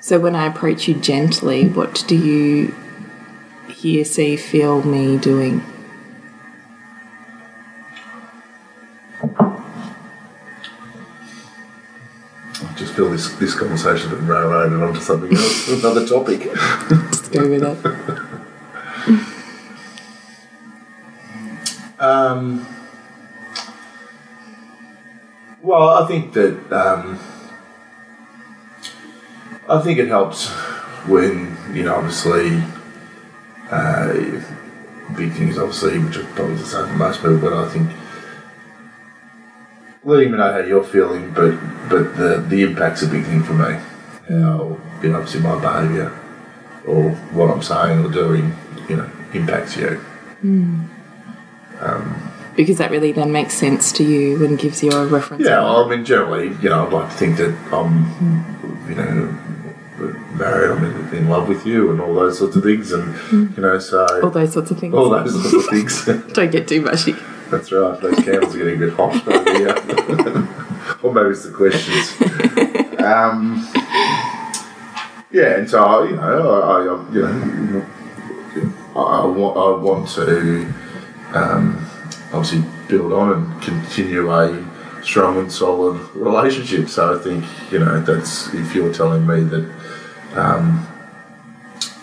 [0.00, 2.74] So when I approach you gently, what do you
[3.68, 5.62] hear, see, feel me doing?
[12.76, 16.42] Just feel this this conversation has been railroaded onto something else, another topic.
[16.88, 18.40] Just go with it.
[21.96, 22.66] Um,
[25.62, 27.18] well, I think that um,
[29.66, 30.48] I think it helps
[31.06, 32.62] when you know, obviously,
[33.70, 34.12] uh,
[35.16, 37.90] big things, obviously, which are probably the same for most people, but I think
[40.04, 41.52] letting me know how you're feeling, but
[41.88, 43.78] but the the impact's a big thing for me.
[44.28, 46.12] How you know, obviously, my behaviour
[46.86, 48.54] or what I'm saying or doing,
[48.88, 50.00] you know, impacts you.
[51.80, 55.44] Um, Because that really then makes sense to you and gives you a reference.
[55.44, 58.06] Yeah, well, I mean, generally, you know, I'd like to think that I'm,
[58.88, 59.38] you know,
[60.34, 63.14] married, I'm in, in love with you and all those sorts of things, and,
[63.56, 64.94] you know, so all those sorts of things.
[64.94, 66.04] all those sorts of things.
[66.34, 67.16] Don't get too mushy.
[67.54, 69.68] That's right, those candles are getting a bit hot over here.
[71.04, 73.00] or maybe it's the questions.
[73.00, 73.64] um,
[75.30, 77.86] yeah, and so, I- you know, I, I you know,
[78.96, 80.66] I, I, want, I want to
[81.32, 81.86] um,
[82.32, 84.64] obviously build on and continue a
[85.04, 86.88] strong and solid relationship.
[86.88, 89.72] So I think, you know, that's if you're telling me that
[90.34, 90.86] um,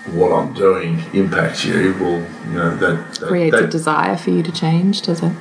[0.07, 4.31] what I'm doing impacts you, well, you know, that, that Creates that, a desire for
[4.31, 5.31] you to change, does it?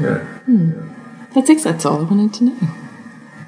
[0.00, 0.18] Yeah.
[0.46, 0.88] Hmm.
[1.34, 1.62] That's it.
[1.62, 2.56] That's all I wanted to know.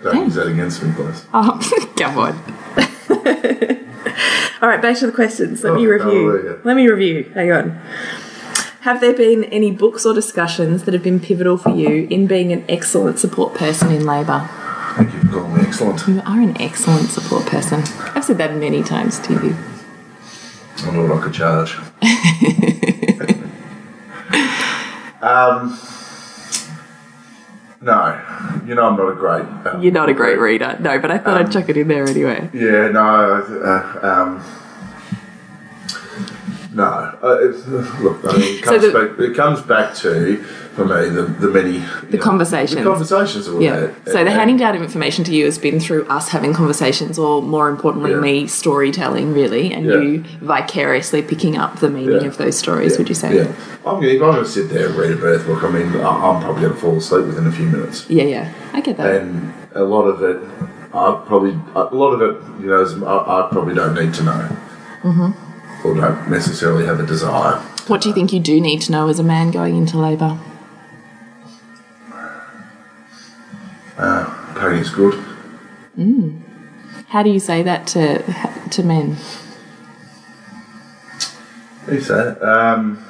[0.03, 1.25] Don't use that against me, please.
[1.35, 1.59] Oh,
[1.97, 2.37] come on.
[4.63, 5.63] all right, back to the questions.
[5.65, 6.29] Let oh, me Oh, review.
[6.29, 6.59] hallelujah.
[6.65, 7.31] Let me review.
[7.35, 7.71] Hang on.
[8.81, 12.53] Have there been any books or discussions that have been pivotal for you in being
[12.53, 14.49] an excellent support person in labour?
[14.97, 16.07] Thank you for calling me excellent.
[16.09, 17.83] You are an excellent support person.
[18.15, 19.57] I've said that many times to you.
[20.79, 21.77] I know what I could charge.
[25.23, 25.79] um,
[27.81, 29.45] no, you know I'm not a great.
[29.67, 30.77] Uh, You're not a great reader.
[30.81, 32.49] No, but I thought Um, I'd chuck it in there anyway.
[32.53, 34.45] Yeah, no, uh, um,
[36.75, 37.19] no.
[37.23, 37.67] Uh, it's,
[38.01, 41.23] look, I mean, it So comes, the- back, it comes back to for me the,
[41.23, 42.79] the many the conversations.
[42.79, 43.77] the conversations that Yeah.
[43.81, 43.95] had.
[44.07, 47.19] So the And- handing down of information to you has been through us having conversations,
[47.19, 48.21] or more importantly, Yeah.
[48.21, 50.01] me storytelling, really, and Yeah.
[50.01, 52.29] you vicariously picking up the meaning Yeah.
[52.29, 52.97] of those stories.
[52.97, 53.37] Would you say?
[53.37, 53.47] Yeah,
[53.85, 55.89] I'm gonna, if I'm going to sit there and read a birth book, I mean,
[55.95, 58.07] I'm probably going to fall asleep within a few minutes.
[58.09, 58.49] yeah, yeah.
[58.73, 59.21] I get that.
[59.21, 60.39] and a lot of it,
[60.95, 64.49] I probably a lot of it, you know, I, I probably don't need to know,
[65.03, 65.31] mm-hmm.
[65.85, 67.57] Or don't necessarily have a desire.
[67.89, 70.39] what do you think you do need to know as a man going into labour?
[74.63, 75.15] Pain is good.
[77.09, 78.23] How do you say that to
[78.71, 79.17] to men?
[81.87, 82.41] Who's that?
[82.43, 83.05] Um,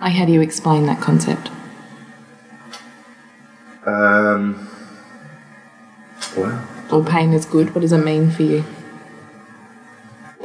[0.00, 1.50] Like, how do you explain that concept?
[3.86, 4.68] um,
[6.36, 7.74] well, Or pain is good.
[7.74, 8.64] What does it mean for you?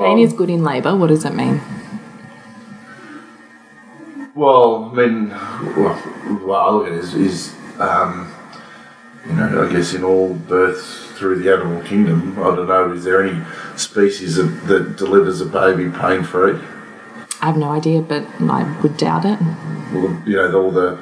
[0.01, 0.95] Pain is good in labour.
[0.95, 1.61] What does it mean?
[4.33, 8.33] Well, I mean, well, I look at it is, is um,
[9.27, 13.03] you know, I guess in all births through the animal kingdom, I don't know, is
[13.03, 13.45] there any
[13.75, 16.59] species that, that delivers a baby pain free?
[17.39, 19.39] I have no idea, but I would doubt it.
[19.93, 20.97] Well, you know, all the,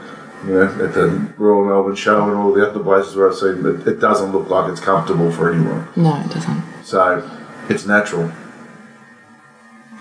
[0.45, 3.65] you know, at the Royal Melbourne Show and all the other places where I've seen,
[3.65, 5.87] it, it doesn't look like it's comfortable for anyone.
[5.95, 6.63] No, it doesn't.
[6.83, 7.29] So
[7.69, 8.29] it's natural.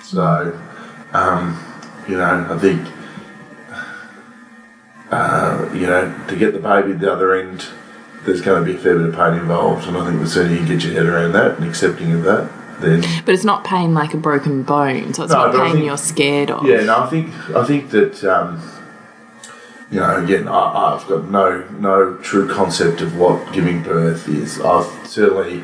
[0.08, 0.58] So,
[1.12, 1.62] um,
[2.08, 2.88] you know, I think,
[5.10, 7.66] uh, you know, to get the baby at the other end,
[8.24, 9.86] there's going to be a fair bit of pain involved.
[9.86, 12.50] And I think the sooner you get your head around that and accepting of that,
[12.80, 13.02] then.
[13.26, 15.98] But it's not pain like a broken bone, so it's No, not pain think- you're
[15.98, 16.64] scared of.
[16.64, 18.62] Yeah, no, I think I think that um,
[19.90, 24.58] you know, again, I, I've got no no true concept of what giving birth is.
[24.58, 25.62] I've certainly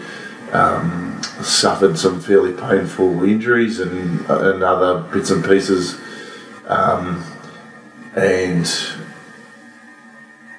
[0.52, 5.98] um, suffered some fairly painful injuries and and other bits and pieces,
[6.66, 7.24] um,
[8.14, 8.70] and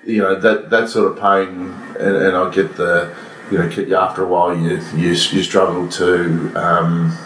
[0.05, 3.15] you know that that sort of pain, and, and I get the
[3.51, 7.17] you know after a while you you, you struggle to um,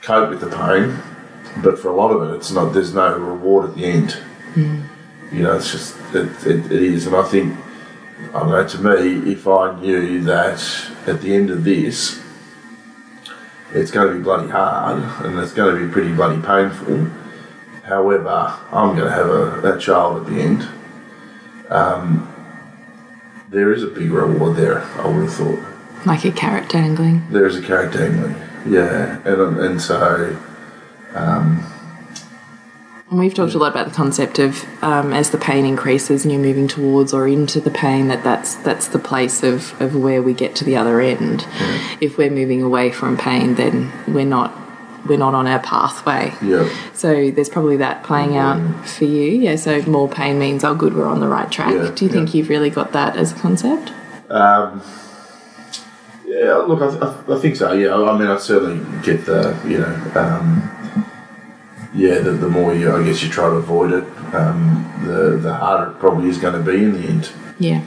[0.00, 0.98] cope with the pain
[1.58, 2.72] but for a lot of it, it's not.
[2.72, 4.16] There's no reward at the end.
[4.56, 7.56] You know, it's just it, it, it is, and I think
[8.34, 8.66] I don't know.
[8.66, 10.62] To me, if I knew that
[11.06, 12.21] at the end of this,
[13.74, 17.06] it's going to be bloody hard and it's going to be pretty bloody painful.
[17.84, 20.68] However, I'm going to have a, a child at the end.
[21.68, 22.28] Um,
[23.48, 24.82] there is a big reward there.
[24.82, 25.58] I would have thought
[26.06, 27.26] Like a carrot dangling.
[27.30, 28.36] there is a carrot dangling.
[28.66, 30.36] Yeah, and and so.
[33.12, 36.32] And we've talked a lot about the concept of um, as the pain increases and
[36.32, 40.22] you're moving towards or into the pain, that that's that's the place of, of where
[40.22, 41.46] we get to the other end.
[42.00, 44.56] If we're moving away from pain, then we're not
[45.06, 46.32] we're not on our pathway.
[46.40, 46.66] Yeah.
[46.94, 49.26] So there's probably that playing out for you.
[49.26, 49.56] Yeah.
[49.56, 51.74] So more pain means oh good, we're on the right track.
[51.74, 52.38] Yeah, Do you think yeah.
[52.38, 53.92] you've really got that as a concept?
[54.30, 54.82] Um,
[56.24, 57.74] yeah, look, I, I, I think so.
[57.74, 60.81] Yeah, I mean, I certainly get the, you know, um,
[61.94, 65.54] yeah, the, the more you, I guess, you try to avoid it, um, the the
[65.54, 67.30] harder it probably is going to be in the end.
[67.58, 67.82] Yeah.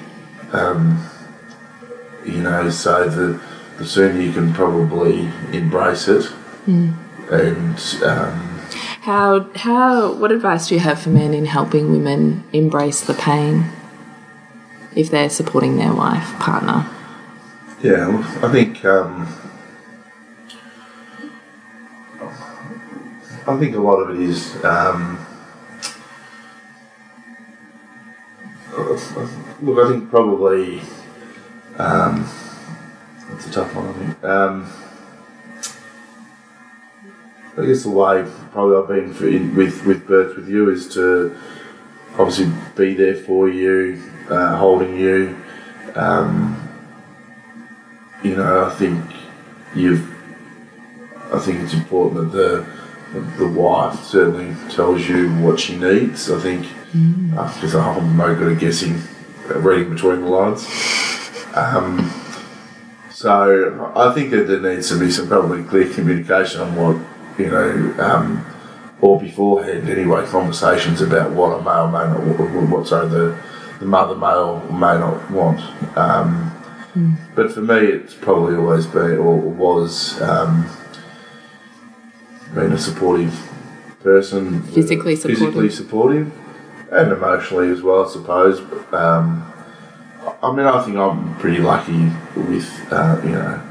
[0.52, 1.10] Um,
[2.26, 3.40] You know, so the
[3.78, 6.32] the sooner you can probably embrace it,
[7.30, 8.60] and um,
[9.02, 13.66] How how what advice do you have for men in helping women embrace the pain
[14.96, 16.88] if they're supporting their wife partner?
[17.84, 19.28] Yeah, I think um,
[23.48, 25.24] I think a lot of it is um,
[29.62, 29.86] look.
[29.86, 30.82] I think probably
[31.78, 32.28] um,
[33.30, 33.88] that's a tough one.
[33.88, 34.24] I think.
[34.24, 34.72] Um,
[37.58, 40.92] I guess the way probably I've been for, in, with with birth with you is
[40.96, 41.38] to
[42.18, 45.38] obviously be there for you, uh, holding you.
[45.96, 46.62] Um,
[48.24, 49.06] you know, I think
[49.76, 50.14] you've.
[51.32, 52.75] I think it's important that the
[53.38, 56.30] the wife certainly tells you what she needs.
[56.32, 59.02] I think because I'm no good at guessing,
[59.50, 60.66] uh, reading between the lines.
[61.54, 62.12] Um,
[63.12, 66.98] so I think that there needs to be some probably clear communication on what
[67.38, 68.46] you know, um,
[69.02, 73.38] or beforehand anyway, conversations about what a male may not, what, what sorry the
[73.80, 75.60] the mother may or may not want.
[75.98, 76.52] Um,
[77.36, 80.70] but for me, it's probably always been or was um,
[82.56, 83.38] being a supportive
[84.02, 86.32] person, Physically physically supportive,
[86.92, 88.60] and emotionally as well, I suppose.
[88.94, 89.52] Um,
[90.42, 93.62] I mean, I think I'm pretty lucky with uh, you know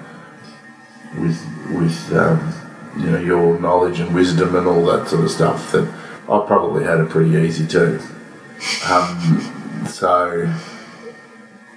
[1.19, 1.41] with
[1.73, 2.55] with um,
[2.99, 5.89] you know your knowledge and wisdom and all that sort of stuff that
[6.29, 8.01] I probably had it pretty easy too.
[8.89, 10.53] Um, so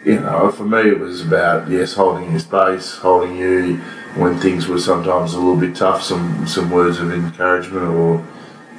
[0.03, 3.81] you know, for me, it was about yes, holding your space, holding you
[4.17, 6.01] when things were sometimes a little bit tough.
[6.03, 8.25] Some some words of encouragement, or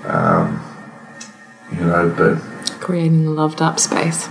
[0.05, 0.65] um,
[1.73, 2.37] you know, but
[2.81, 4.29] Creating a loved up space.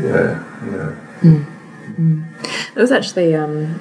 [0.00, 0.94] yeah, yeah.
[2.74, 3.80] It was actually um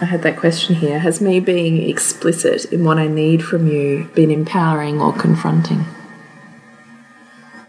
[0.00, 0.98] I had that question here.
[1.00, 5.86] Has me being explicit in what I need from you been empowering or confronting?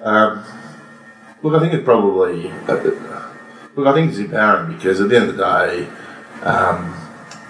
[0.01, 0.43] Um,
[1.41, 2.51] look, I think it probably.
[2.67, 2.73] Uh,
[3.75, 5.89] look, I think it's empowering because at the end of the day,
[6.43, 6.93] um,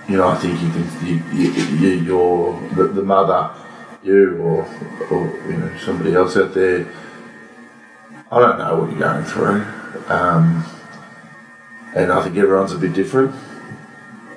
[0.10, 1.06] you know, I think you can.
[1.06, 3.54] You, you, you, you're the, the mother,
[4.02, 4.66] you or
[5.12, 6.92] or you know somebody else out there.
[8.32, 9.66] I don't know what you're going through,
[10.08, 10.66] um,
[11.96, 13.36] and I think everyone's a bit different.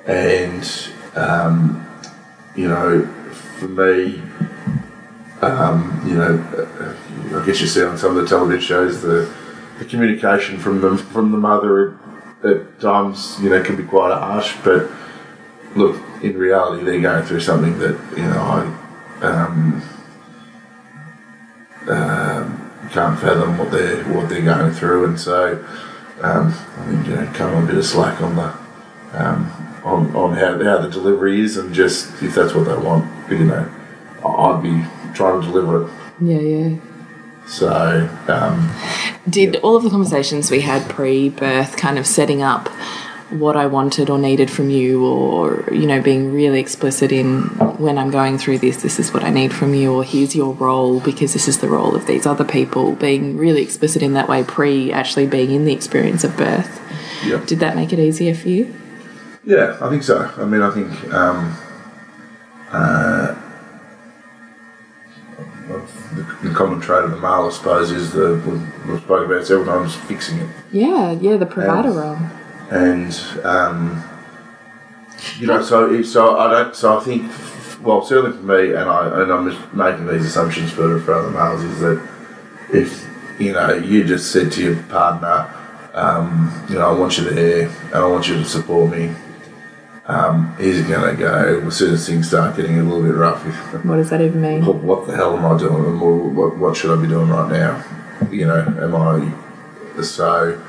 [0.05, 0.63] And
[1.15, 1.87] um,
[2.55, 3.07] you know,
[3.57, 4.21] for me,
[5.41, 9.33] um, you know, I guess you see on some of the television shows the,
[9.79, 11.97] the communication from the from the mother
[12.43, 14.55] at, at times, you know, can be quite harsh.
[14.63, 14.91] But
[15.75, 18.77] look, in reality, they're going through something that you know
[19.21, 19.81] I um,
[21.89, 25.63] um, can't fathom what they're what they're going through, and so
[26.21, 26.47] um,
[26.77, 28.53] I think you know, cut on a bit of slack on the
[29.13, 29.51] um,
[29.83, 33.45] on, on how, how the delivery is, and just if that's what they want, you
[33.45, 33.69] know,
[34.25, 35.91] I'd be trying to deliver it.
[36.21, 36.79] Yeah, yeah.
[37.45, 38.73] So, um,
[39.29, 42.69] Did all of the conversations we had pre birth kind of setting up
[43.39, 47.43] what I wanted or needed from you, or, you know, being really explicit in
[47.79, 50.53] when I'm going through this, this is what I need from you, or here's your
[50.53, 54.27] role because this is the role of these other people, being really explicit in that
[54.29, 56.81] way pre actually being in the experience of birth.
[57.25, 57.43] yeah.
[57.45, 58.73] Did that make it easier for you?
[59.45, 60.31] Yeah, I think so.
[60.37, 61.57] I mean, I think um,
[62.71, 63.35] uh,
[65.67, 69.45] the, the common trait of the male, I suppose, is the we've, we've spoken about
[69.45, 72.17] several times, fixing it, Yeah, yeah, the provider Um, role.
[72.73, 73.13] And
[73.43, 74.03] um,
[75.37, 76.75] you know, so so I don't.
[76.75, 77.31] So I think,
[77.83, 81.29] well, certainly for me, and I and I'm just making these assumptions for for other
[81.29, 82.09] males, is that
[82.73, 83.07] if
[83.39, 85.53] you know you just said to your partner,
[85.93, 89.13] um, you know, I want you there, and I want you to support me.
[90.05, 93.41] Um, he's going to go as soon as things start getting a little bit rough.
[93.85, 94.65] What does that even mean?
[94.65, 95.97] What, what the hell am I doing?
[95.97, 97.85] What, what, what should I be doing right now?
[98.29, 100.61] You know, am I so?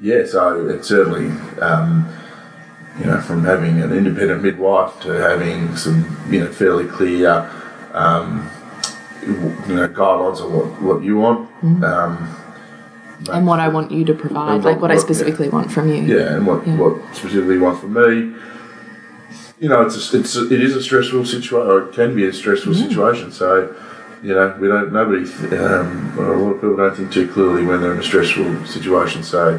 [0.00, 1.28] Yeah, so it's certainly,
[1.60, 2.06] um,
[2.98, 7.50] you know, from having an independent midwife to having some, you know, fairly clear,
[7.92, 8.48] um,
[9.26, 11.48] you know, guidelines on what, what you want.
[11.84, 12.28] Um,
[13.30, 15.72] And what I want you to provide, And like what- what I what- specifically want
[15.72, 16.02] from you.
[16.02, 16.76] yeah, and what, Yeah.
[16.76, 18.34] what specifically you want from me.
[19.60, 22.26] You know, it's a, it's a, it is a stressful situation, or it can be
[22.26, 23.32] a stressful situation.
[23.32, 23.70] So,
[24.22, 25.24] you know, we don't nobody,
[25.56, 29.22] um, a lot of people don't think too clearly when they're in a stressful situation.
[29.22, 29.58] So,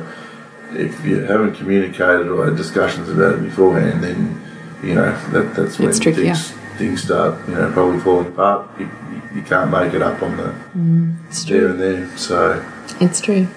[0.72, 4.42] if you haven't communicated or had discussions about it beforehand, then
[4.84, 8.70] you know that that's when things things start you know probably falling apart.
[8.80, 8.90] You,
[9.34, 11.72] you, can't make it up on the mm, It's there true.
[11.72, 12.18] and there.
[12.18, 12.66] So.
[13.02, 13.48] It's true.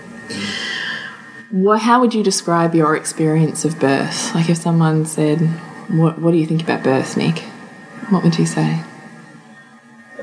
[1.50, 4.34] Well, how would you describe your experience of birth?
[4.34, 5.40] Like, if someone said,
[5.88, 7.38] "What What do you think about birth, Nick?"
[8.10, 8.82] What would you say?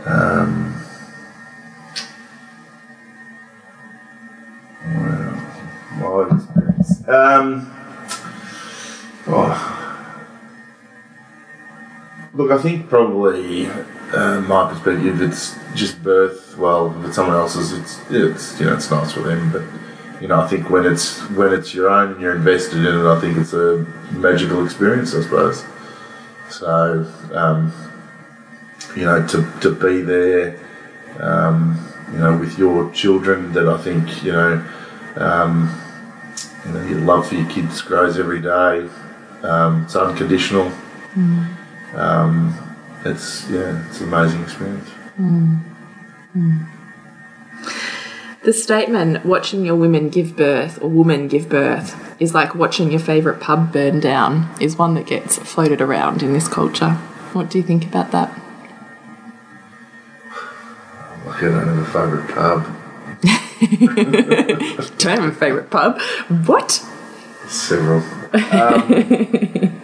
[0.06, 0.85] My
[7.08, 7.72] Um,
[9.28, 9.72] oh.
[12.34, 16.58] Look, I think probably uh, my perspective, it's just birth.
[16.58, 19.64] Well, it's someone else's, it's it's you know it's nice for them, but
[20.22, 23.06] you know I think when it's when it's your own and you're invested in it,
[23.06, 25.64] I think it's a magical experience, I suppose.
[26.50, 27.72] So um,
[28.96, 30.60] you know to to be there,
[31.20, 31.80] um,
[32.12, 34.66] you know, with your children, that I think you know.
[35.18, 35.85] Um,
[36.66, 38.90] you know, your love for your kids grows every day.
[39.44, 40.72] Um, it's unconditional.
[41.94, 42.54] Um,
[43.06, 44.90] it's yeah, it's an amazing experience.
[48.44, 53.00] The statement "watching your women give birth" or "woman give birth" is like watching your
[53.00, 54.50] favourite pub burn down.
[54.60, 56.92] Is one that gets floated around in this culture.
[57.34, 58.30] What do you think about that?
[61.26, 62.85] Like I don't have a favourite pub.
[64.98, 66.00] Don't have a favourite pub.
[66.46, 66.72] What?
[67.48, 68.04] Several.
[68.34, 68.90] Um,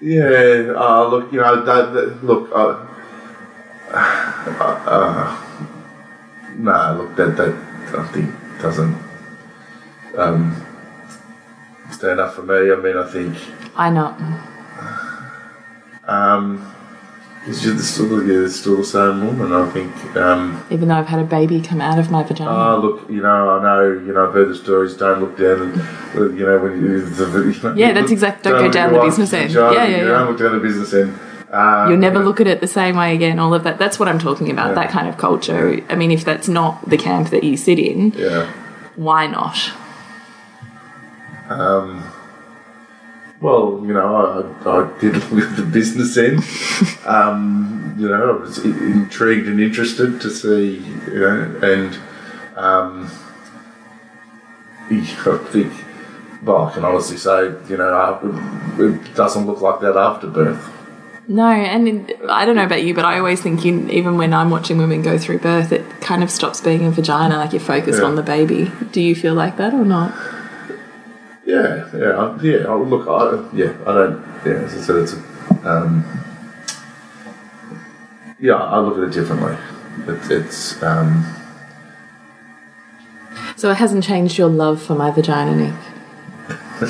[0.00, 0.72] yeah.
[0.76, 2.50] Uh, look, you know, that, that, look.
[2.52, 2.86] Uh,
[3.94, 5.40] uh,
[6.56, 7.54] no, look, that that
[7.98, 8.96] I think doesn't
[10.18, 10.66] um,
[11.90, 12.72] stand up for me.
[12.72, 13.36] I mean, I think.
[13.76, 14.14] I know.
[16.06, 16.74] Um,
[17.46, 19.52] it's just it's still, yeah, it's still the same woman.
[19.52, 19.94] I think.
[20.16, 22.50] Um, Even though I've had a baby come out of my vagina.
[22.50, 24.94] oh, look, you know, I know, you know, I've heard the stories.
[24.94, 25.72] Don't look down,
[26.14, 28.50] and you know, when you, the, you know, Yeah, that's exactly.
[28.50, 29.52] don't go down the business end.
[29.52, 30.04] Yeah, yeah, you yeah.
[30.04, 31.18] Don't look down the business end.
[31.50, 33.38] Um, You'll never look at it the same way again.
[33.38, 33.78] All of that.
[33.78, 34.68] That's what I'm talking about.
[34.70, 34.74] Yeah.
[34.74, 35.80] That kind of culture.
[35.88, 38.50] I mean, if that's not the camp that you sit in, Yeah.
[38.96, 39.70] why not?
[41.48, 42.02] Um,
[43.40, 44.16] well, you know,
[44.64, 46.42] I, I did at the business end.
[47.06, 50.78] um, you know, I was intrigued and interested to see,
[51.08, 51.98] you know, and
[52.56, 53.10] um,
[54.90, 55.72] I think,
[56.42, 58.20] well, I can honestly say, you know,
[58.78, 60.70] it doesn't look like that after birth.
[61.26, 64.50] No, and I don't know about you, but I always think you, even when I'm
[64.50, 67.38] watching women go through birth, it kind of stops being a vagina.
[67.38, 68.04] Like you're focused Yeah.
[68.04, 68.70] on the baby.
[68.92, 70.12] Do you feel like that or not?
[71.46, 72.66] Yeah, yeah, I- yeah.
[72.68, 74.24] I- Look, I, yeah, I don't.
[74.46, 75.18] Yeah, as I said, it's a,
[75.68, 76.04] um,
[78.40, 79.56] yeah, I look at it differently.
[80.06, 81.24] It's, it's um,
[83.56, 85.74] So it hasn't changed your love for my vagina, Nick.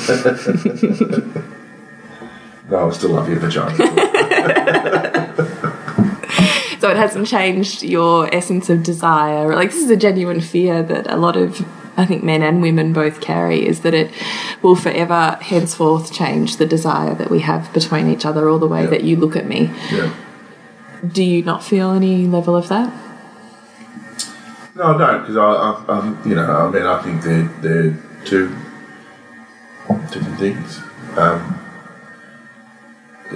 [2.69, 3.75] no, I still love your vagina.
[6.81, 9.55] So it hasn't changed your essence of desire.
[9.55, 11.65] Like this is a genuine fear that a lot of
[11.97, 14.11] I think men and women both carry is that it
[14.61, 18.83] will forever henceforth change the desire that we have between each other or the way
[18.83, 18.89] Yeah.
[18.89, 19.71] that you look at me.
[19.91, 20.13] yeah.
[21.05, 22.91] Do you not feel any level of that?
[24.75, 27.97] No, I don't, because I, I, um, you know, I mean, I think they're they're
[28.25, 28.53] two
[30.11, 30.79] different things.
[31.15, 31.59] Um,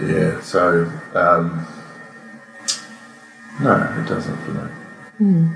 [0.06, 1.66] yeah, so um,
[3.62, 5.50] no, it doesn't for me.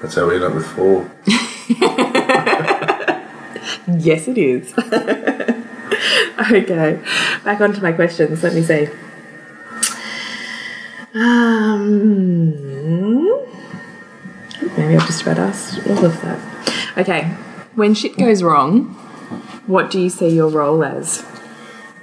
[0.00, 1.08] That's how we end up with four.
[3.98, 4.72] Yes, it is.
[6.50, 7.00] okay,
[7.44, 8.42] back onto my questions.
[8.42, 8.88] Let me see.
[11.14, 12.50] Um,
[14.76, 16.94] maybe I've just about asked all of that.
[16.98, 17.24] Okay,
[17.74, 18.84] when shit goes wrong,
[19.66, 21.24] what do you see your role as?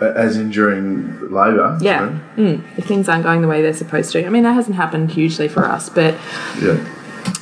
[0.01, 1.77] As in during labour.
[1.81, 4.25] Yeah, mm, if things aren't going the way they're supposed to.
[4.25, 6.15] I mean, that hasn't happened hugely for us, but
[6.61, 6.75] Yeah.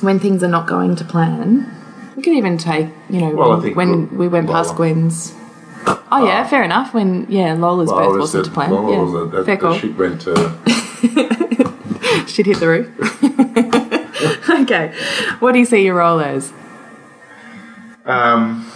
[0.00, 1.70] when things are not going to plan,
[2.22, 4.76] we could even take, you know, Well, I when, think when we went past Lola.
[4.76, 5.34] Gwen's.
[6.12, 6.94] Oh yeah, fair enough.
[6.94, 8.70] When yeah, Lola's I birth was wasn't to plan.
[8.70, 9.74] Lola yeah, was the- fair call.
[9.74, 10.34] ship went to.
[12.28, 14.50] She'd hit the roof.
[14.62, 14.94] okay,
[15.40, 16.52] what do you see your role as?
[18.04, 18.70] Um,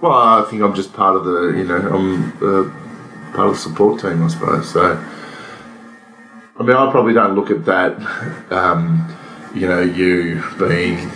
[0.00, 2.70] well, I think I'm just part of the, you know, I'm uh,
[3.32, 4.68] part of the support team, I suppose.
[4.72, 4.96] So,
[6.58, 7.92] I mean, I probably don't look at that,
[8.50, 9.16] um,
[9.54, 11.08] you know, you being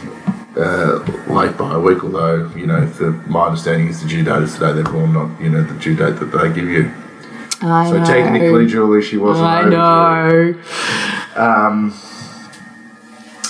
[0.59, 0.99] uh,
[1.33, 4.55] late by a week, although, you know, the, my understanding is the due date is
[4.55, 6.91] today they're born, not, you know, the due date that they give you.
[7.63, 8.05] I So know.
[8.05, 10.55] technically, Julie, she wasn't I know.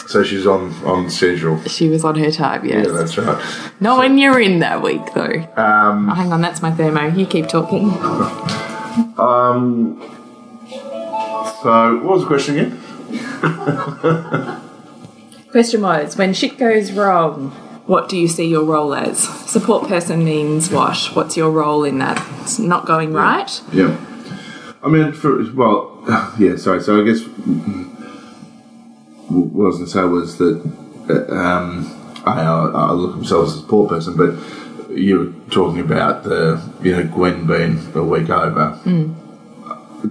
[0.08, 1.60] So she's on, on schedule.
[1.64, 2.64] She was on her time.
[2.64, 2.86] Yes.
[2.86, 3.72] Yeah, that's right.
[3.80, 5.46] Not when you're in that week though.
[5.56, 7.08] Um, Oh, hang on, that's my thermo.
[7.08, 7.90] You keep talking.
[9.18, 10.00] um,
[11.62, 12.80] so, what was the question again?
[15.50, 17.50] Question was, when shit goes wrong,
[17.86, 19.18] what do you see your role as?
[19.50, 20.96] Support person means what?
[21.14, 22.22] What's your role in that?
[22.42, 23.62] It's not going right?
[23.72, 23.96] Yeah.
[24.82, 26.04] I mean, for well,
[26.38, 26.56] yeah.
[26.56, 26.82] Sorry.
[26.82, 27.86] So I guess mm,
[29.30, 30.72] what I was going to say was that
[31.08, 31.96] uh, um,
[32.26, 36.62] I, I look at myself as a support person, but you were talking about the
[36.82, 38.78] you know Gwen being a week over.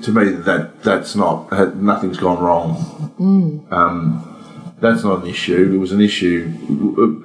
[0.01, 3.65] To me, that that's not nothing's gone wrong.
[3.71, 4.36] Um,
[4.79, 5.71] that's not an issue.
[5.73, 6.51] It was an issue.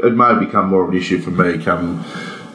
[0.03, 2.05] It may become more of an issue for me come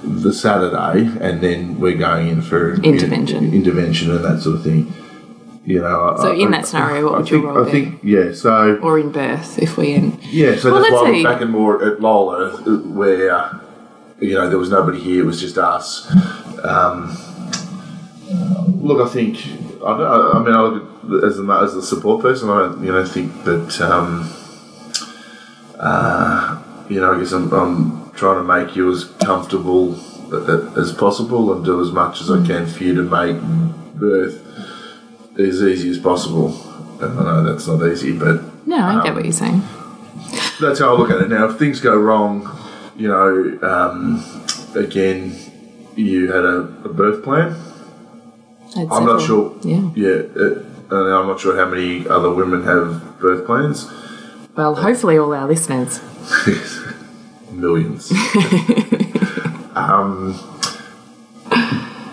[0.03, 3.53] the Saturday, and then we're going in for Intervention.
[3.53, 4.93] intervention, and that sort of thing.
[5.65, 6.15] You know.
[6.21, 7.71] So I- in I- that scenario, what I would your think, role I be?
[7.71, 8.31] think yeah.
[8.33, 10.17] So Or in birth, if we in.
[10.21, 10.55] yeah.
[10.55, 11.09] So Well, that's why.
[11.11, 12.51] I'm back in more at Lola,
[13.01, 13.59] where
[14.19, 15.23] you know there was nobody here.
[15.23, 16.09] It was just us.
[16.63, 17.15] Um,
[18.81, 19.37] look, I think
[19.85, 20.83] I, don't, I mean I look
[21.23, 22.49] at as a as a support person.
[22.49, 23.81] I don't you know think that.
[23.81, 24.29] Um,
[25.79, 29.95] uh, you know, I guess I'm, I'm trying to make you as comfortable
[30.77, 33.37] as possible and do as much as I can for you to make
[33.95, 34.43] birth
[35.39, 36.49] as easy as possible.
[37.01, 39.61] And I know that's not easy, but No, I get Um, what you're saying.
[40.59, 41.29] that's how I look at it.
[41.29, 42.49] Now, if things go wrong,
[42.95, 44.23] you know, um,
[44.75, 45.35] again,
[45.95, 47.55] you had a, a birth plan.
[48.75, 49.55] I'd I'm not sure.
[49.61, 49.89] Yeah.
[49.95, 50.59] Yeah, uh,
[50.89, 53.89] and I'm not sure how many other women have birth plans.
[54.57, 56.01] Well, hopefully all our listeners.
[57.51, 58.11] Millions.
[59.75, 60.33] um,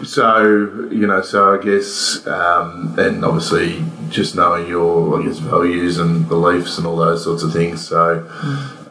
[0.04, 5.98] so you know, so I guess, um, and obviously, just knowing your, I guess, values
[5.98, 7.88] and beliefs and all those sorts of things.
[7.88, 8.28] So,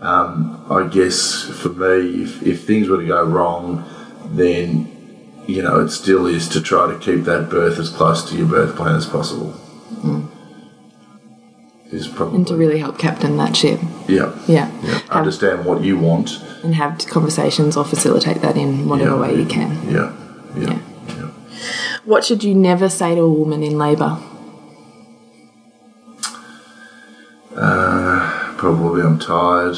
[0.01, 3.88] um, I guess for me, if, if things were to go wrong,
[4.32, 4.89] then
[5.45, 8.47] you know, it still is to try to keep that birth as close to your
[8.47, 9.54] birth plan as possible.
[11.94, 13.80] Is probably And to really help captain that ship.
[14.08, 14.32] yeah.
[14.48, 14.72] Yeah.
[14.82, 16.41] Yeah, understand what you want.
[16.64, 19.22] and have conversations or facilitate that in whatever Yeah.
[19.22, 19.70] way you can.
[19.89, 20.12] Yeah,
[20.56, 20.80] yeah, Yeah.
[21.18, 21.28] yeah.
[22.06, 24.18] What should you never say to a woman in labour?
[28.58, 29.76] Probably I'm tired.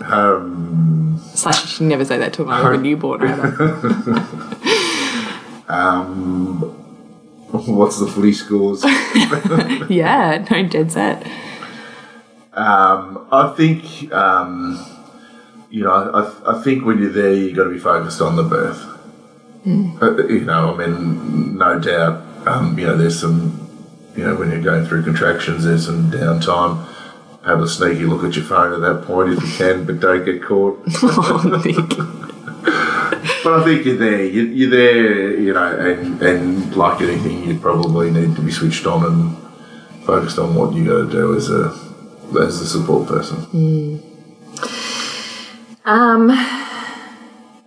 [0.00, 3.46] um, Slash, you should never say that to a a newborn either.
[5.68, 6.74] um,
[7.66, 8.84] what's the footy scores?
[9.90, 11.26] yeah, no, dead set.
[12.52, 14.84] um, I think, um,
[15.70, 18.42] you know, I, I think when you're there, you've got to be focused on the
[18.42, 18.92] birth.
[20.00, 23.66] Uh, you know, I mean, no doubt, um, you know, there's some
[24.16, 26.86] you know, when you're going through contractions, there's some downtime.
[27.44, 30.24] Have a sneaky look at your phone at that point if you can, but don't
[30.24, 30.82] get caught.
[31.02, 32.32] Oh.
[33.46, 34.24] But I think you're there.
[34.24, 38.86] You- You're there, you know, and, and like anything, you probably need to be switched
[38.88, 39.36] on and
[40.04, 41.72] focused on what you got to do as a
[42.42, 44.02] as a support person.
[45.84, 46.26] Um,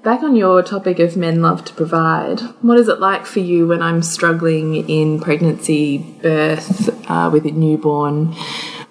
[0.03, 3.65] back on your topic of men love to provide, what is it like for you
[3.65, 8.34] when I'm struggling in pregnancy, birth, uh, with a newborn,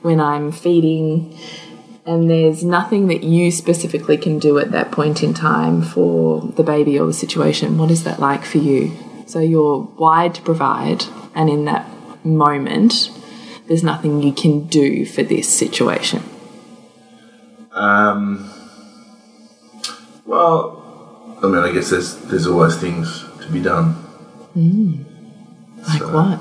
[0.01, 1.37] when I'm feeding,
[2.09, 6.63] and there's nothing that you specifically can do at that point in time for the
[6.63, 7.77] baby or the situation?
[7.79, 8.93] What is that like for you?
[9.27, 11.05] So you're wired to provide,
[11.35, 11.87] and in that
[12.25, 13.11] moment,
[13.67, 16.23] there's nothing you can do for this situation.
[17.73, 18.51] Um,
[20.25, 23.97] well, I mean, I guess there's there's always things to be done.
[24.57, 26.41] Like So- what?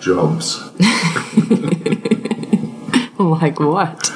[0.00, 0.60] Jobs,
[3.18, 4.12] Like what?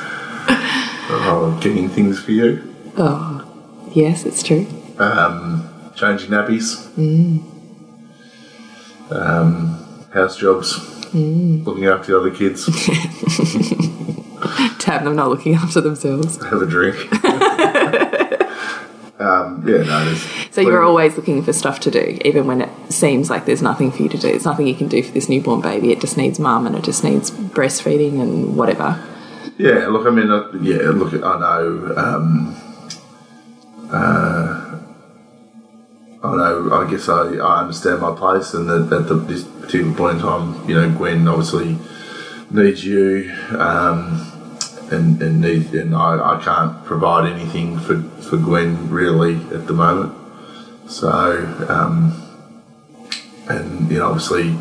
[1.12, 3.44] Oh, getting things for you, Oh,
[3.92, 4.66] yes, it's true.
[4.98, 6.86] um, changing nappies,
[9.10, 9.78] um,
[10.12, 10.78] house jobs,
[11.14, 12.66] looking after the other kids,
[14.80, 16.42] To have them not looking after themselves.
[16.44, 16.96] have a drink.
[19.20, 22.70] um, yeah, no, there's So you're always looking for stuff to do, even when it
[22.92, 24.28] seems like there's nothing for you to do.
[24.28, 25.92] It's nothing you can do for this newborn baby.
[25.92, 28.98] It just needs mum and it just needs breastfeeding and whatever.
[29.60, 32.56] Yeah, look, I mean, uh, yeah, look, I know, um,
[33.92, 34.80] uh,
[36.24, 39.92] I know, I guess I, I understand my place, and that at the, this particular
[39.92, 41.76] point in time, you know, Gwen obviously
[42.50, 44.32] needs you, um,
[44.90, 49.74] and and need, and I, I can't provide anything for, for Gwen really at the
[49.74, 50.14] moment.
[50.86, 51.10] So,
[51.68, 52.16] um,
[53.46, 54.52] and you know, obviously,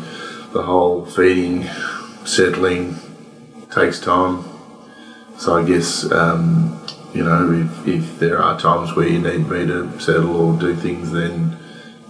[0.52, 1.64] the whole feeding,
[2.26, 2.96] settling
[3.70, 4.49] takes time.
[5.40, 6.78] So I guess um,
[7.14, 10.76] you know if, if there are times where you need me to settle or do
[10.76, 11.56] things, then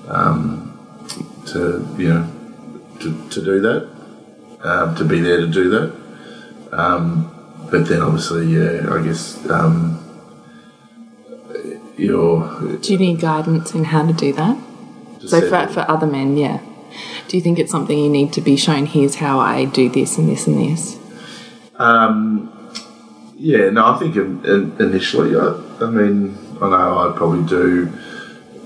[0.08, 0.76] um,
[1.46, 2.28] to you know
[2.98, 3.88] to, to do that,
[4.64, 5.96] um, to be there to do that.
[6.72, 7.30] Um,
[7.70, 9.96] but then obviously, yeah, I guess um,
[11.96, 14.58] you're Do you need guidance in how to do that?
[15.20, 16.58] to So for, for other men, yeah.
[17.28, 20.18] Do you think it's something you need to be shown, here's how I do this
[20.18, 20.98] and this and this?
[21.76, 22.59] Um,
[23.40, 27.90] yeah, no, I think in, in, initially, I, I mean, I know I'd probably do,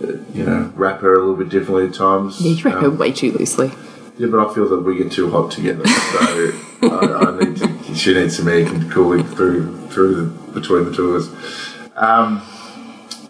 [0.03, 2.41] uh, you know, wrap her a little bit differently at times.
[2.41, 3.70] You wrap her Um, way too loosely.
[4.18, 6.53] yeah, but I feel that we get too hot together, so
[6.83, 7.95] I, I need to.
[7.95, 10.25] She needs some air cooling through through the
[10.61, 11.91] between the two of us.
[11.97, 12.41] Um,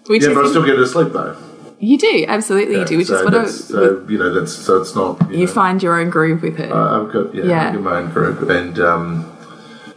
[0.07, 1.37] Which yeah, but I still get her to sleep though.
[1.79, 4.81] you do, absolutely you do, which so is what I, so, you know that's so
[4.81, 6.73] it's not you, you know, find your own groove with her.
[6.75, 7.69] I've got yeah, Yeah.
[7.69, 8.79] I've got my own groove, and.
[8.79, 9.31] Um,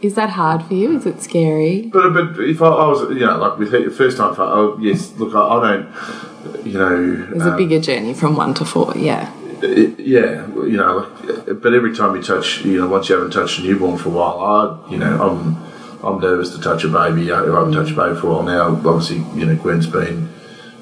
[0.00, 0.96] is that hard for you?
[0.96, 1.82] Is it scary?
[1.92, 5.12] But but if I, I was you know like with her first time oh yes
[5.16, 8.92] look I, I don't you know It's a um, bigger journey from one to four,
[8.96, 9.32] yeah.
[9.62, 13.32] it- yeah you know like, but every time you touch you know once you haven't
[13.32, 15.56] touched a newborn for a while I you know I'm
[16.04, 18.68] I'm nervous to touch a baby I, haven't touched a baby for a while now
[18.88, 20.28] obviously you know Gwen's been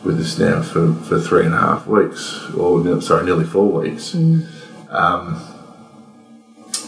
[0.05, 4.15] with us now for, for three and a half weeks or sorry nearly four weeks
[4.91, 5.43] um,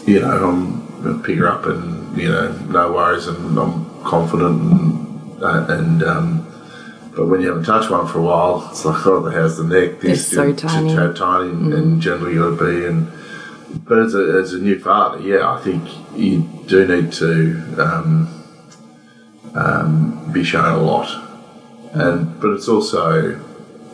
[0.05, 0.88] you know I'm
[1.23, 6.49] pick her up and you know no worries and I'm confident and uh, and um,
[7.15, 9.99] but when you haven't touched one for a while, it's like, oh, how's the neck?
[9.99, 10.95] They're so tiny.
[10.95, 12.85] so tiny, and, and generally you got to be.
[12.85, 13.11] And
[13.85, 15.83] but as a, as a new father, yeah, I think
[16.15, 18.43] you do need to um,
[19.53, 21.09] um, be shown a lot.
[21.93, 23.39] And but it's also,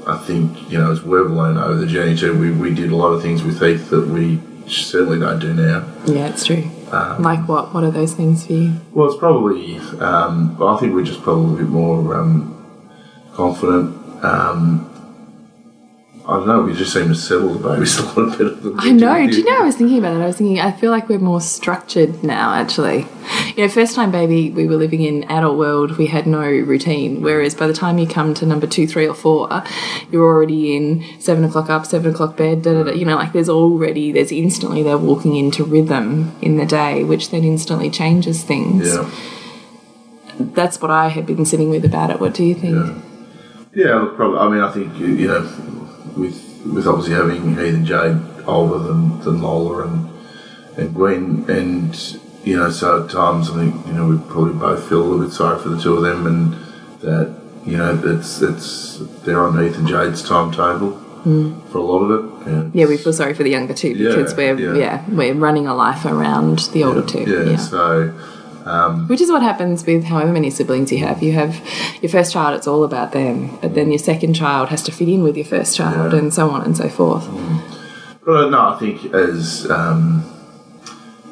[0.05, 2.95] I think, you know, as we've learned over the journey too, we, we did a
[2.95, 5.87] lot of things with Heath that we certainly don't do now.
[6.05, 6.69] Yeah, it's true.
[7.19, 7.73] Like what?
[7.73, 8.73] What are those things for you?
[8.91, 9.77] Well, it's probably.
[9.99, 12.51] Um, I think we're just probably a bit more um,
[13.33, 13.95] confident.
[14.23, 14.91] Um,
[16.27, 16.61] I don't know.
[16.61, 19.27] We just seem to settle the babies a than we I know.
[19.27, 19.61] Do you know?
[19.61, 20.21] I was thinking about it.
[20.21, 20.59] I was thinking.
[20.59, 22.53] I feel like we're more structured now.
[22.53, 23.07] Actually,
[23.55, 25.97] you know, first time baby, we were living in adult world.
[25.97, 27.21] We had no routine.
[27.21, 29.63] Whereas by the time you come to number two, three, or four,
[30.11, 32.63] you're already in seven o'clock up, seven o'clock bed.
[32.63, 32.91] Da, da, da.
[32.91, 37.31] You know, like there's already there's instantly they're walking into rhythm in the day, which
[37.31, 38.93] then instantly changes things.
[38.93, 39.09] Yeah.
[40.37, 42.19] That's what I have been sitting with about it.
[42.19, 42.75] What do you think?
[42.75, 43.01] Yeah.
[43.73, 43.95] Yeah.
[44.01, 44.39] Look, probably.
[44.39, 45.41] I mean, I think you, know,
[46.17, 50.09] with with obviously having Heath and Jade older than, than Lola and
[50.77, 51.95] and Gwen, and
[52.45, 55.25] you know, so at times I think you know we probably both feel a little
[55.25, 56.53] bit sorry for the two of them, and
[57.01, 57.33] that
[57.65, 61.01] you know it's it's they're on Heath and Jade's timetable.
[61.25, 61.59] Mm.
[61.71, 62.47] for a lot of it.
[62.47, 64.79] And Yeah, we feel sorry for the younger two because Yeah, we're yeah.
[64.79, 65.05] yeah.
[65.09, 67.21] we're running a life around the older two.
[67.25, 68.13] yeah, so
[68.63, 71.23] um, Which is what happens with however many siblings you have.
[71.23, 71.59] You have
[72.03, 75.09] your first child, it's all about them, but then your second child has to fit
[75.09, 76.19] in with your first child, Yeah.
[76.19, 77.25] and so on and so forth.
[77.25, 77.61] Mm.
[78.23, 80.23] But uh, no, I think as um,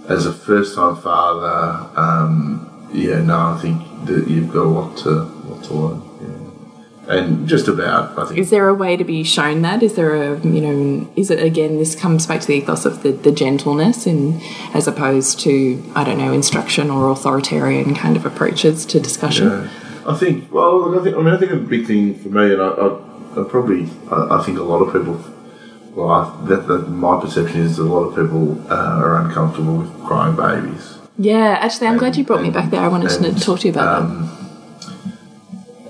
[0.07, 4.97] as a first time father, um, yeah, no, I think that you've got a lot
[4.99, 6.01] to lot to learn.
[6.21, 7.15] Yeah.
[7.15, 8.39] And just about, I think.
[8.39, 9.83] Is there a way to be shown that?
[9.83, 11.11] Is there a you know?
[11.15, 11.77] Is it again?
[11.77, 14.39] This comes back to the ethos of the, the gentleness, in
[14.73, 19.49] as opposed to I don't know instruction or authoritarian kind of approaches to discussion.
[19.49, 19.69] Yeah.
[20.07, 20.51] I think.
[20.51, 21.15] Well, I think.
[21.15, 24.39] I mean, I think a big thing for me, and I, I, I probably, I,
[24.39, 25.21] I think a lot of people.
[25.95, 29.77] Well, I, that, that my perception is that a lot of people uh, are uncomfortable
[29.77, 32.81] with crying babies, Yeah, actually, I'm glad you brought me back there.
[32.81, 34.33] I wanted to talk to you about that.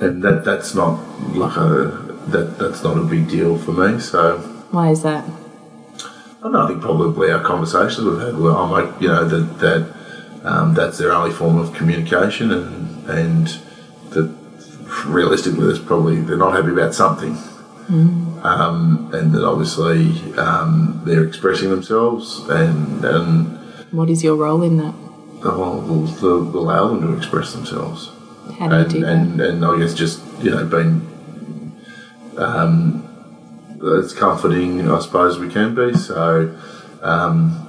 [0.01, 0.99] and that that's not
[1.35, 3.99] like a that that's not a big deal for me.
[3.99, 4.37] So
[4.71, 5.23] Why is that?
[5.25, 9.23] I don't know, I think probably our conversations we've had, well, I'm like, you know,
[9.25, 9.93] that that
[10.43, 13.47] um, that's their only form of communication, and and
[14.09, 14.33] that
[15.05, 17.37] realistically, there's probably they're not happy about something,
[17.89, 23.57] um, and that obviously um, they're expressing themselves, and and
[23.91, 24.93] What is your role in that?
[25.43, 28.09] well, we'll, we'll allow them to express themselves
[28.59, 29.09] How do you and, do that?
[29.09, 31.09] and, and I guess just you know being
[32.37, 33.03] um,
[33.99, 35.93] as comforting I suppose we can be.
[35.97, 36.55] So
[37.01, 37.59] um,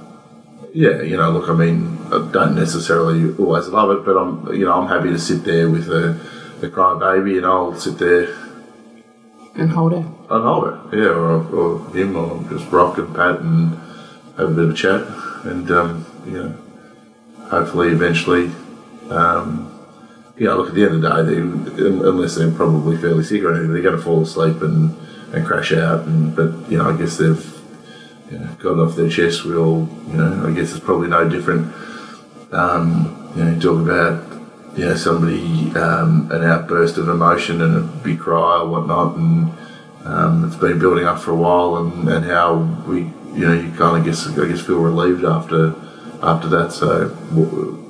[0.73, 4.65] yeah, you know, look, I mean, I don't necessarily always love it, but I'm you
[4.65, 6.19] know I'm happy to sit there with a,
[6.63, 8.27] a crying baby, and I'll sit there
[9.55, 9.97] and hold her.
[9.99, 13.71] and hold it, yeah, or, or him, or just rock and pat and
[14.37, 15.01] have a bit of chat,
[15.45, 16.55] and um, you know,
[17.49, 18.51] hopefully eventually.
[19.09, 19.71] Um,
[20.37, 23.73] look, at the end of the day, they, unless they're probably fairly sick or anything,
[23.73, 24.95] they're going to fall asleep and,
[25.33, 26.05] and crash out.
[26.05, 27.61] And but you know, I guess they've
[28.31, 29.45] you know, got it off their chest.
[29.45, 31.73] We all, you know, I guess it's probably no different.
[32.51, 34.24] Um, you know, talk about
[34.75, 39.51] you know somebody um, an outburst of emotion and a big cry or whatnot, and
[40.05, 42.55] um, it's been building up for a while, and, and how
[42.87, 42.99] we,
[43.33, 45.73] you know, you kind of guess I guess feel relieved after
[46.21, 46.71] after that.
[46.71, 47.09] So.
[47.29, 47.81] w-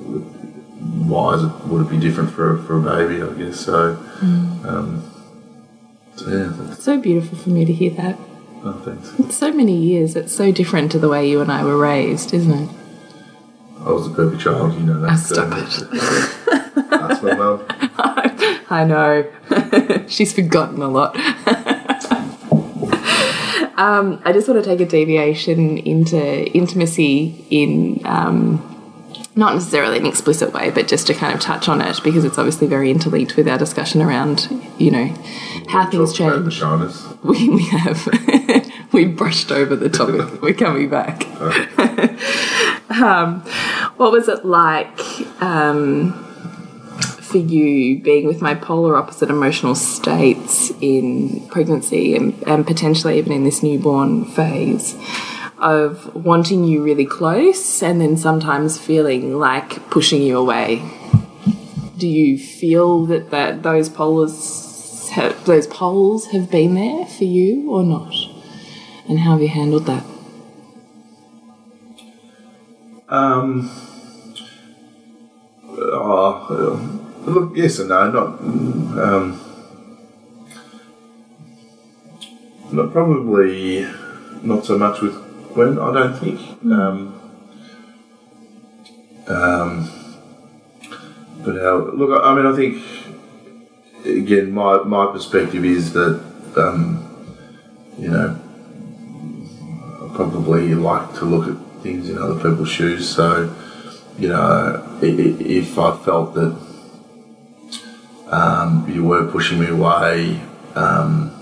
[1.06, 3.22] why is it, would it be different for, for a baby?
[3.22, 3.96] I guess so.
[4.20, 5.04] Um,
[6.16, 8.18] so yeah, that's, So beautiful for me to hear that.
[8.64, 9.14] oh, thanks.
[9.20, 10.16] It's so many years.
[10.16, 12.68] It's so different to the way you and I were raised, isn't it?
[13.84, 15.10] I was a perfect child, you know that.
[15.10, 16.90] Ah, stop it.
[16.90, 17.64] That's my mum.
[18.68, 20.06] I know.
[20.08, 21.16] She's forgotten a lot.
[23.78, 28.76] um, I just want to take a deviation into intimacy in um,
[29.36, 32.38] not necessarily an explicit way, but just to kind of touch on it because it's
[32.38, 34.48] obviously very interlinked with our discussion around,
[34.78, 35.06] you know,
[35.68, 36.94] how things about the change.
[37.22, 38.08] We, we have
[38.92, 40.42] we brushed over the topic.
[40.42, 41.24] We're coming back.
[42.90, 43.40] um,
[43.96, 45.00] what was it like
[45.42, 46.12] um,
[47.20, 53.32] for you being with my polar opposite emotional states in pregnancy and, and potentially even
[53.32, 54.96] in this newborn phase?
[55.58, 60.82] Of wanting you really close and then sometimes feeling like pushing you away.
[61.96, 67.70] Do you feel that, that those polars have, those poles have been there for you
[67.70, 68.14] or not?
[69.08, 70.04] And how have you handled that?
[73.08, 73.70] Um,
[75.78, 78.10] oh, uh, look, yes and no.
[78.10, 78.26] Not,
[78.98, 79.40] um,
[82.72, 83.86] not probably
[84.42, 85.14] not so much with
[85.54, 85.78] Gwen.
[85.78, 86.40] I don't think.
[86.64, 87.20] Um,
[89.28, 89.90] um,
[91.44, 91.76] but how?
[91.94, 92.82] Look, I mean, I think
[94.04, 96.20] again, my my perspective is that
[96.56, 97.02] um,
[97.98, 98.36] you know
[100.02, 103.08] I probably like to look at things in other people's shoes.
[103.08, 103.54] So,
[104.18, 106.52] you know, if I felt that
[108.28, 110.40] um, you were pushing me away,
[110.74, 111.32] um,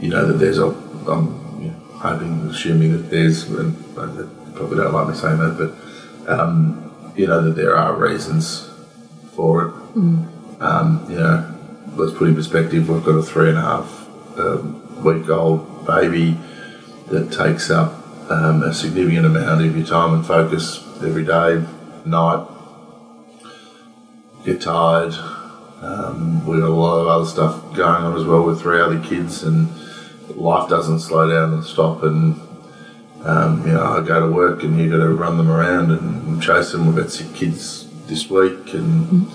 [0.00, 0.68] you know, that there's a,
[1.08, 5.56] I'm you know, hoping, assuming that there's, and they probably don't like me saying that,
[5.58, 8.70] but, um, you know, that there are reasons
[9.34, 9.74] for it.
[10.60, 11.36] Um, you know,
[11.96, 16.38] let's put in perspective, we've got a three and a half um, week old baby
[17.08, 17.99] that takes up
[18.30, 21.64] um, a significant amount of your time and focus every day,
[22.04, 22.46] night.
[24.44, 25.12] Get tired.
[25.82, 29.00] Um, we've got a lot of other stuff going on as well with three other
[29.00, 29.68] kids, and
[30.36, 32.02] life doesn't slow down and stop.
[32.04, 32.40] And
[33.24, 36.42] um, you know, I go to work, and you got to run them around and
[36.42, 36.86] chase them.
[36.86, 39.28] We've got sick kids this week, and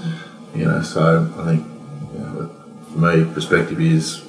[0.55, 1.67] you know, so I think
[2.13, 2.51] you know,
[2.91, 4.23] for me, perspective is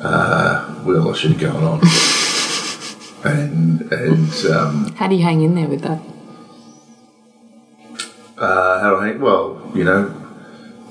[0.00, 2.09] uh, we, hell I should have gone on.
[3.24, 6.00] And and um, How do you hang in there with that?
[8.38, 9.06] uh, how do I?
[9.08, 9.20] hang?
[9.20, 10.14] Well, you know,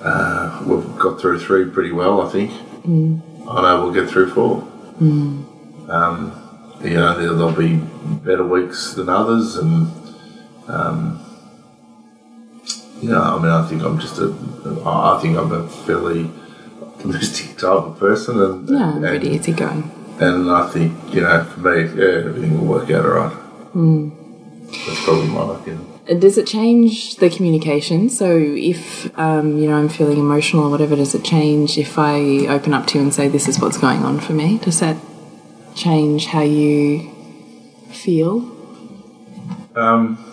[0.01, 2.51] uh, we've got through three pretty well, I think.
[2.83, 3.21] Mm.
[3.49, 4.67] I know we'll get through four.
[5.89, 6.35] Um,
[6.83, 7.77] you know, there, there'll be
[8.23, 9.91] better weeks than others, and
[10.67, 11.19] um,
[13.01, 14.35] you know, I mean, I think I'm just a,
[14.85, 16.29] I think I'm a fairly
[16.81, 19.91] optimistic type of person, and Yeah, and, pretty easygoing.
[20.19, 23.37] And I think you know, for me, yeah, everything will work out alright.
[24.71, 25.85] That's probably my opinion.
[26.09, 28.09] Uh, Does it change the communication?
[28.09, 32.47] So if um, you know I'm feeling emotional or whatever, does it change if I
[32.47, 34.57] open up to you and say this is what's going on for me?
[34.59, 34.97] Does that
[35.75, 37.09] change how you
[37.91, 38.55] feel?
[39.75, 40.28] Um,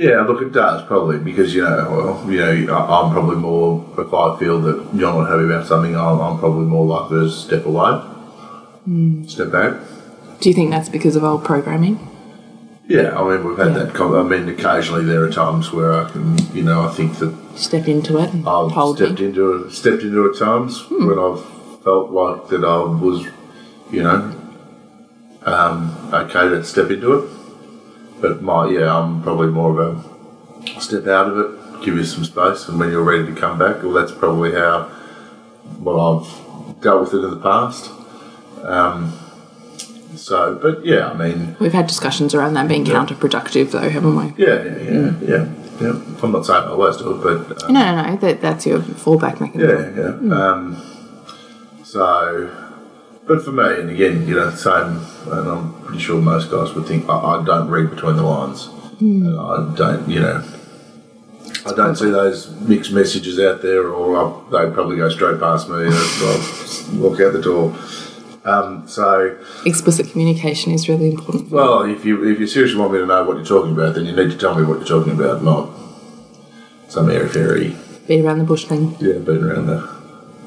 [0.00, 1.86] yeah, look, it does probably because you know,
[2.24, 5.66] well, you know, I- I'm probably more if I feel that you're not happy about
[5.66, 8.00] something, I'm, I'm probably more likely to step away,
[9.26, 9.74] step back.
[10.40, 11.98] Do you think that's because of old programming?
[12.86, 13.84] Yeah, I mean, we've had Yeah.
[13.84, 13.94] that.
[13.94, 17.34] Com- I mean, occasionally there are times where I can, you know, I think that
[17.56, 19.26] Step into it and I've hold stepped me.
[19.26, 21.44] into it, stepped into it times when I've
[21.84, 23.26] felt like that I was,
[23.90, 24.32] you know,
[25.44, 27.30] um, okay to step into it.
[28.20, 30.04] But my yeah, I'm probably more of
[30.66, 33.58] a step out of it, give you some space, and when you're ready to come
[33.58, 34.90] back, well, that's probably how
[35.78, 37.90] well I've dealt with it in the past.
[38.64, 39.12] Um,
[40.16, 44.44] so, but yeah, I mean, We've had discussions around that being counterproductive, though, haven't we?
[44.44, 45.52] yeah, yeah, yeah, yeah.
[45.80, 46.02] yeah.
[46.22, 48.16] I'm not saying I always do it, but um, No, no, no.
[48.16, 49.96] That that's your fallback mechanism.
[49.96, 50.50] Yeah, yeah.
[50.50, 50.82] Um,
[51.84, 52.67] so,
[53.28, 55.00] but for me, and again, you know, same,
[55.32, 58.68] and I'm pretty sure most guys would think I, I don't read between the lines.
[59.00, 60.42] And I don't, you know,
[61.66, 65.84] I don't see those mixed messages out there, or they probably go straight past me
[65.86, 67.76] and I'll walk out the door.
[68.44, 71.50] Um, so, Explicit communication is really important.
[71.50, 74.06] well, if you if you seriously want me to know what you're talking about, then
[74.06, 75.68] you need to tell me what you're talking about, not
[76.88, 77.76] some airy fairy,
[78.06, 78.96] Beat around the bush thing.
[79.00, 79.86] yeah, beating around the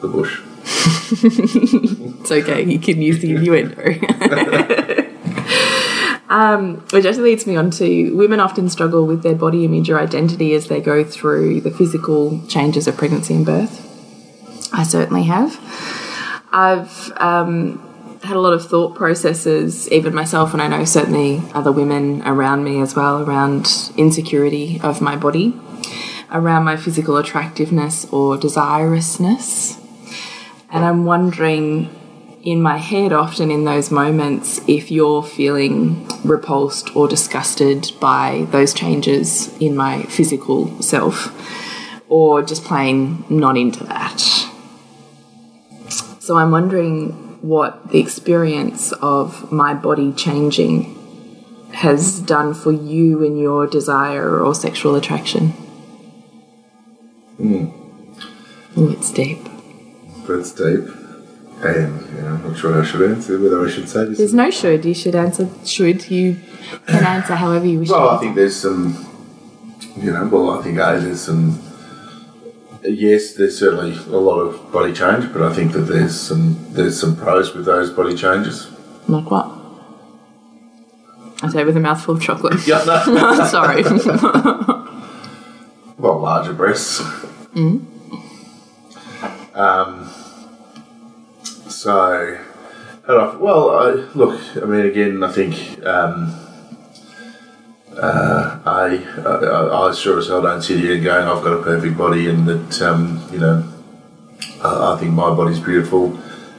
[0.02, 0.42] the bush.
[2.22, 3.76] It's okay, you can use the innuendo.
[6.30, 10.00] um, which actually leads me on to women often struggle with their body image or
[10.00, 13.92] identity as they go through the physical changes of pregnancy and birth.
[14.74, 15.60] I certainly have.
[16.54, 17.80] I've um,
[18.24, 22.64] had a lot of thought processes, even myself, and I know certainly other women around
[22.64, 25.60] me as well, around insecurity of my body,
[26.32, 29.81] around my physical attractiveness or desirousness.
[30.72, 31.90] And I'm wondering
[32.44, 38.74] in my head, often in those moments, if you're feeling repulsed or disgusted by those
[38.74, 41.30] changes in my physical self,
[42.10, 44.20] or just plain not into that.
[46.20, 47.12] So I'm wondering
[47.42, 50.98] what the experience of my body changing
[51.74, 55.54] has done for you in your desire or sexual attraction.
[57.40, 59.51] Oh, it's deep.
[60.28, 60.88] That's deep.
[61.64, 64.18] And you know, I'm not sure I should answer whether I should say this.
[64.18, 64.84] There's no should.
[64.84, 66.10] You should answer should.
[66.10, 66.38] You
[66.88, 67.90] can answer however you wish.
[67.90, 69.06] well, I think there's some,
[69.96, 71.62] you know, well, I think A, there's some,
[72.84, 77.00] yes, there's certainly a lot of body change, but I think that there's some, there's
[77.00, 78.68] some pros with those body changes.
[79.08, 79.58] Like what?
[81.44, 82.66] I say with a mouthful of chocolate.
[82.66, 83.46] Yeah, no.
[83.50, 83.84] Sorry.
[85.98, 87.02] well, larger breasts.
[87.54, 87.86] Mm.
[89.54, 90.10] Um,
[91.68, 92.40] so,
[93.08, 96.34] do I- well, I, look, I mean, again, I think um,
[97.98, 101.98] uh, I, I, I sure as hell don't sit here going, I've got a perfect
[101.98, 103.68] body and that, um, you know,
[104.64, 106.18] I, I think my body's beautiful,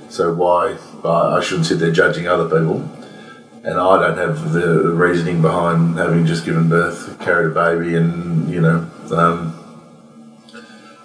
[0.08, 2.88] so why I, I shouldn't sit there judging other people.
[3.64, 8.50] And I don't have the reasoning behind having just given birth, carried a baby, and
[8.50, 9.51] you know, um,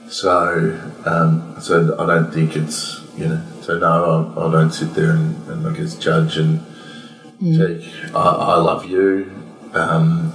[0.10, 3.44] so um, so I don't think it's you know.
[3.62, 6.66] So no, I, I don't sit there and, and I guess judge and
[7.40, 7.84] take.
[8.16, 9.32] I, I love you.
[9.74, 10.34] Um,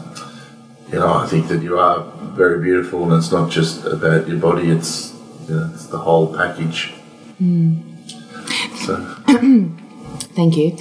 [0.89, 2.05] you know, I think that you are
[2.35, 4.71] very beautiful, and it's not just about your body.
[4.71, 5.15] It's
[5.49, 6.95] you know, it's the whole package.
[8.85, 9.69] So.
[10.35, 10.77] Thank you.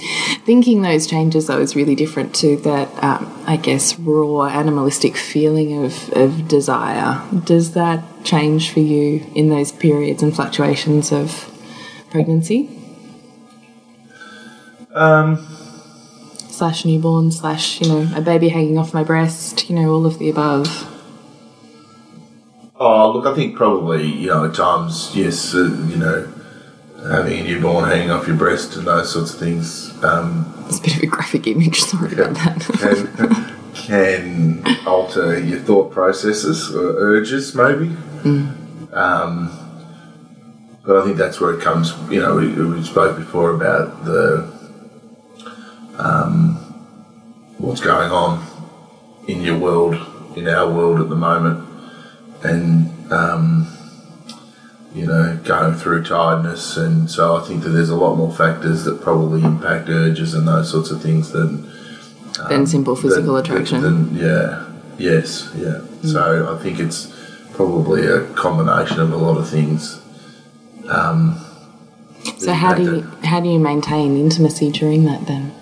[0.46, 5.84] Thinking those changes though is really different to that, um, I guess, raw animalistic feeling
[5.84, 7.22] of, of desire.
[7.44, 11.50] Does that change for you in those periods and fluctuations of
[12.10, 12.70] pregnancy?
[14.94, 15.46] Um,
[16.48, 20.18] Slash newborn, slash, you know, a baby hanging off my breast, you know, all of
[20.18, 20.88] the above.
[22.76, 26.32] Oh, look, I think probably, you know, at times, yes, uh, you know,
[27.10, 30.82] having a newborn hanging off your breast and those sorts of things um, It's a
[30.82, 31.80] bit of a graphic image.
[31.80, 33.56] Sorry about that.
[33.74, 37.96] can, can alter your thought processes or urges, maybe.
[38.92, 39.58] Um,
[40.84, 41.92] but I think that's where it comes.
[42.10, 44.52] You know, we, we spoke before about the
[45.98, 46.56] um,
[47.58, 48.44] what's going on
[49.28, 49.94] in your world,
[50.36, 51.68] in our world at the moment,
[52.42, 53.71] and um,
[54.94, 58.84] you know, going through tiredness, and so I think that there's a lot more factors
[58.84, 61.70] that probably impact urges and those sorts of things than
[62.48, 63.82] Than simple physical than- attraction.
[63.82, 64.64] than- yeah,
[64.98, 65.80] yes, yeah.
[66.02, 67.10] So I think it's
[67.54, 70.00] probably a combination of a lot of things.
[70.88, 71.36] Um,
[72.38, 75.52] So how do you impact how do you maintain intimacy during that then?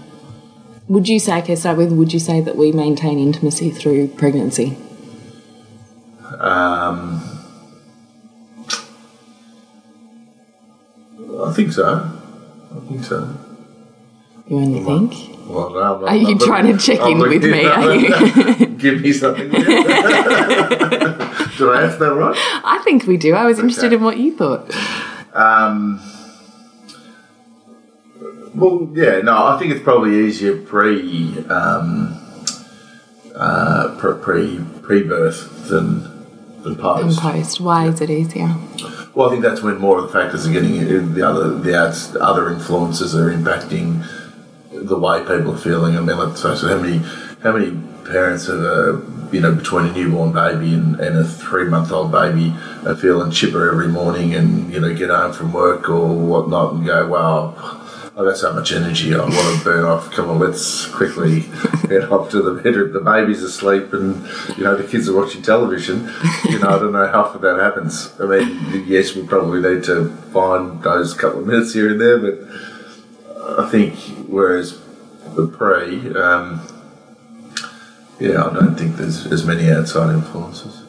[0.89, 4.77] Would you say okay, start with would you say that we maintain intimacy through pregnancy?
[6.39, 7.10] Um,
[11.51, 12.09] I think so.
[12.71, 13.29] I think so.
[14.47, 15.15] You only think?
[15.49, 17.65] Well, no, Are you trying to check I'm in with me?
[17.65, 18.67] Are you?
[18.79, 19.51] Give me something.
[19.51, 19.67] Did I
[21.83, 22.37] answer that right?
[22.65, 23.35] I think we do.
[23.35, 24.73] I was interested in what you thought.
[25.35, 26.01] Um,
[28.55, 32.17] well, yeah, no, I think it's probably easier pre um,
[33.35, 36.10] uh, pre pre pre birth than
[36.63, 37.19] post.
[37.21, 38.55] post, why is it easier?
[39.15, 42.15] Well, I think that's when more of the factors are getting the other the outs-
[42.17, 44.07] other influences are impacting
[44.73, 45.97] the way people are feeling.
[45.97, 46.99] I mean, let's face it, how many
[47.43, 49.03] how many parents have a
[49.33, 52.55] you know between a newborn baby and, and a three month old baby
[52.87, 56.87] are feeling chipper every morning and you know get home from work or whatnot and
[56.87, 57.80] go, wow.
[58.21, 59.15] I've got so much energy.
[59.15, 60.11] I want to burn off.
[60.11, 61.41] Come on, let's quickly
[61.89, 62.93] head off to the bedroom.
[62.93, 66.13] The baby's asleep, and you know the kids are watching television.
[66.45, 68.13] You know, I don't know how often that happens.
[68.21, 72.19] I mean, yes, we probably need to find those couple of minutes here and there,
[72.19, 73.95] but I think
[74.29, 74.79] whereas
[75.35, 76.61] the pre, um,
[78.19, 80.83] yeah, I don't think there's as many outside influences.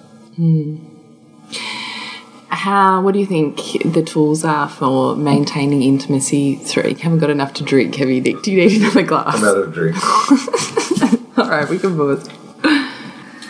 [2.51, 3.01] How?
[3.01, 6.89] What do you think the tools are for maintaining intimacy through?
[6.89, 8.43] You haven't got enough to drink, have you, Nick?
[8.43, 9.37] Do you need another glass?
[9.37, 9.95] I'm out of drink.
[11.37, 12.29] All right, we can pause.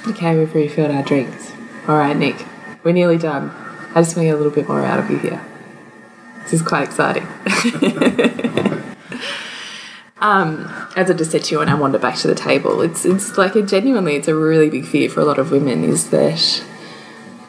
[0.07, 1.51] Okay, we've refilled our drinks.
[1.87, 2.45] All right, Nick,
[2.83, 3.49] we're nearly done.
[3.95, 5.43] I just want to get a little bit more out of you here.
[6.43, 7.23] This is quite exciting.
[10.19, 13.03] um, as I just said to you when I wandered back to the table, it's
[13.03, 16.11] it's like a genuinely, it's a really big fear for a lot of women is
[16.11, 16.63] that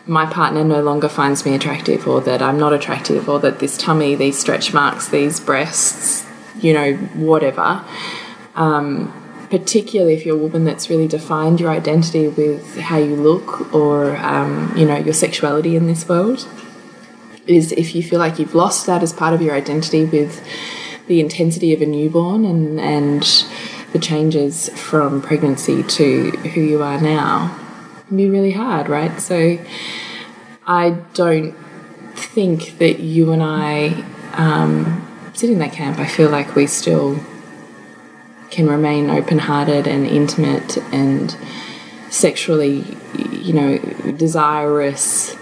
[0.07, 3.77] my partner no longer finds me attractive, or that I'm not attractive, or that this
[3.77, 6.27] tummy, these stretch marks, these breasts,
[6.59, 7.85] you know, whatever.
[9.53, 14.17] Particularly if you're a woman that's really defined your identity with how you look or
[14.17, 16.49] um, you know your sexuality in this world
[17.47, 20.43] is if you feel like you've lost that as part of your identity with
[21.07, 23.45] the intensity of a newborn and and
[23.93, 27.55] the changes from pregnancy to who you are now
[28.17, 29.59] be really hard right so
[30.67, 31.55] i don't
[32.15, 34.05] think that you and i
[34.35, 37.19] um, sit in that camp i feel like we still
[38.53, 41.37] can remain open hearted and intimate and
[42.11, 42.85] sexually,
[43.31, 43.79] you know,
[44.13, 45.35] desirous.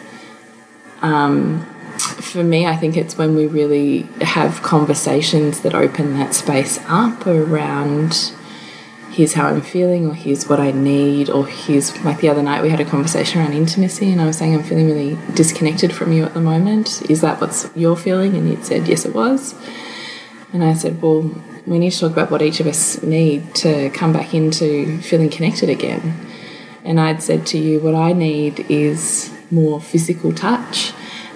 [1.02, 1.66] Um,
[1.98, 7.26] for me, I think it's when we really have conversations that open that space up
[7.26, 8.32] around
[9.11, 12.62] here's how I'm feeling, or here's what I need, or here's like the other night
[12.62, 16.12] we had a conversation around intimacy, and I was saying I'm feeling really disconnected from
[16.12, 17.03] you at the moment.
[17.11, 18.37] Is that what's you're feeling?
[18.37, 19.55] And you'd said yes, it was.
[20.53, 21.31] And I said, well,
[21.66, 25.31] we need to talk about what each of us need to come back into feeling
[25.31, 26.27] connected again.
[26.85, 30.93] And I'd said to you, what I need is more physical touch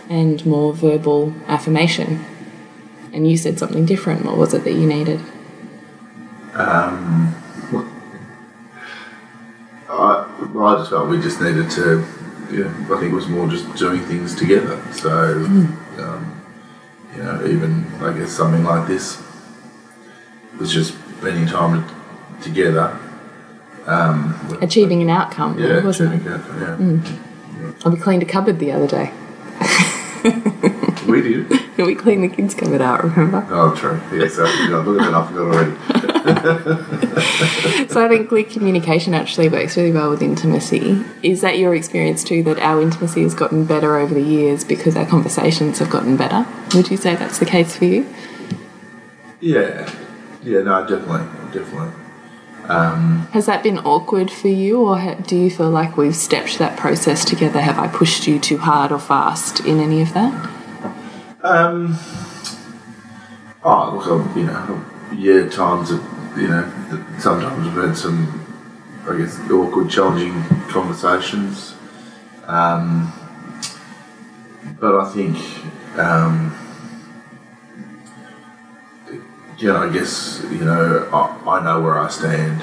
[0.09, 2.25] and more verbal affirmation.
[3.13, 4.25] And you said something different.
[4.25, 5.21] What was it that you needed?
[6.55, 7.37] Um,
[9.89, 12.05] I, well, I just felt we just needed to.
[12.51, 14.81] Yeah, I think it was more just doing things together.
[14.93, 15.45] So,
[15.99, 16.43] um,
[17.15, 19.23] you know, even I guess something like this
[20.59, 21.85] was just spending time
[22.43, 22.99] together.
[23.87, 26.41] Um, Achieving an outcome, yeah, wasn't achieving it?
[26.41, 27.77] it, yeah.
[27.85, 29.13] Oh, we cleaned a cupboard the other day.
[31.07, 31.61] We did.
[31.77, 33.45] We cleaned the kids' cupboard out, remember?
[33.51, 34.01] Oh, true.
[34.17, 34.87] Yes, I forgot.
[34.87, 35.73] Look at that, I forgot already.
[37.91, 41.05] So I think clear communication actually works really well with intimacy.
[41.23, 44.97] Is that your experience too, that our intimacy has gotten better over the years because
[44.97, 46.47] our conversations have gotten better?
[46.75, 48.07] Would you say that's the case for you?
[49.41, 49.89] Yeah,
[50.43, 51.93] yeah, no, definitely, definitely.
[52.69, 56.59] Um, Has that been awkward for you, or ha- do you feel like we've stepped
[56.59, 57.61] that process together?
[57.61, 60.51] Have I pushed you too hard or fast in any of that?
[61.43, 61.99] Um,
[63.67, 66.03] Oh, look, I'm, you know, yeah, times that,
[66.37, 66.71] you know,
[67.19, 68.45] sometimes I've had some,
[69.09, 71.75] I guess, awkward, challenging conversations.
[72.47, 73.13] Um,
[74.81, 75.37] but I think,
[75.99, 76.55] um,
[79.57, 82.63] again, I guess, you know, I, I know where I stand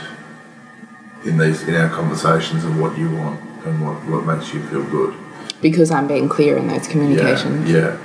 [1.25, 4.83] in these, in our conversations and what you want and what, what makes you feel
[4.83, 5.15] good.
[5.61, 7.69] Because I'm being clear in those communications.
[7.69, 7.97] Yeah, yeah.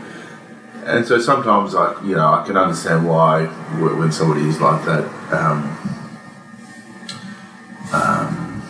[0.86, 5.04] And so sometimes, I, you know, I can understand why when somebody is like that.
[5.32, 5.76] Um,
[7.92, 8.62] um,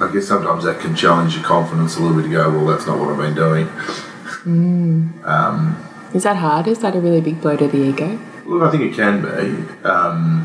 [0.00, 2.88] I guess sometimes that can challenge your confidence a little bit to go, well, that's
[2.88, 3.68] not what I've been doing.
[6.12, 6.66] Is that hard?
[6.66, 8.18] Is that a really big blow to the ego?
[8.44, 9.86] Look, I think it can be.
[9.86, 10.44] Um,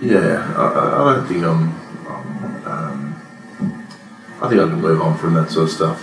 [0.00, 1.72] yeah, I, I I don't think I'm.
[2.08, 3.14] I'm um,
[4.42, 6.00] I think I can move on from that sort of stuff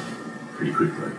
[0.56, 1.12] pretty quickly.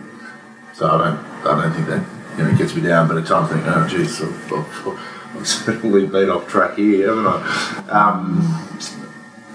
[0.77, 1.17] So I don't.
[1.43, 2.05] I don't think that
[2.37, 3.07] you know gets me down.
[3.07, 4.87] But at times I think, oh, geez, I've, I've,
[5.35, 7.89] I've certainly been off track here, haven't I?
[7.89, 8.77] Um,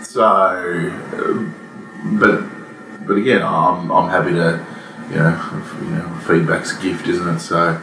[0.03, 4.66] so, um, but but again, I'm I'm happy to.
[5.11, 7.40] You know, you know, feedback's a gift, isn't it?
[7.40, 7.78] So,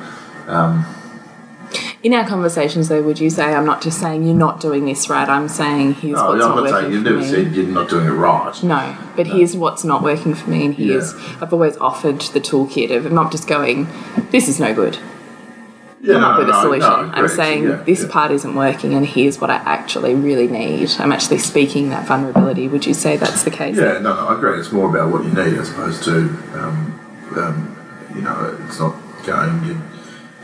[0.48, 0.84] um,
[2.02, 5.10] In our conversations, though, would you say I'm not just saying you're not doing this
[5.10, 5.28] right?
[5.28, 7.28] I'm saying here's No, what's I'm not not saying working you never me.
[7.28, 8.64] said you're not doing it right.
[8.64, 12.96] No, but here's what's not working for me, and here's I've always offered the toolkit
[12.96, 13.88] of I'm not just going,
[14.32, 14.98] this is no good.
[16.02, 16.80] Yeah, Come up with a solution.
[16.90, 18.10] no, I'm saying yeah, this yeah.
[18.10, 20.92] part isn't working, and here's what I actually really need.
[21.00, 22.70] I'm actually speaking that vulnerability.
[22.70, 23.76] Would you say that's the case?
[23.76, 24.58] Yeah, no, no, I agree.
[24.58, 26.16] It's more about what you need as opposed to,
[26.54, 26.98] um,
[27.36, 27.76] um,
[28.16, 28.96] you know, it's not
[29.26, 29.82] going, you,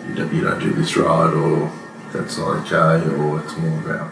[0.08, 1.72] you, don't, you do this right or
[2.14, 4.12] that's not okay, or it's more about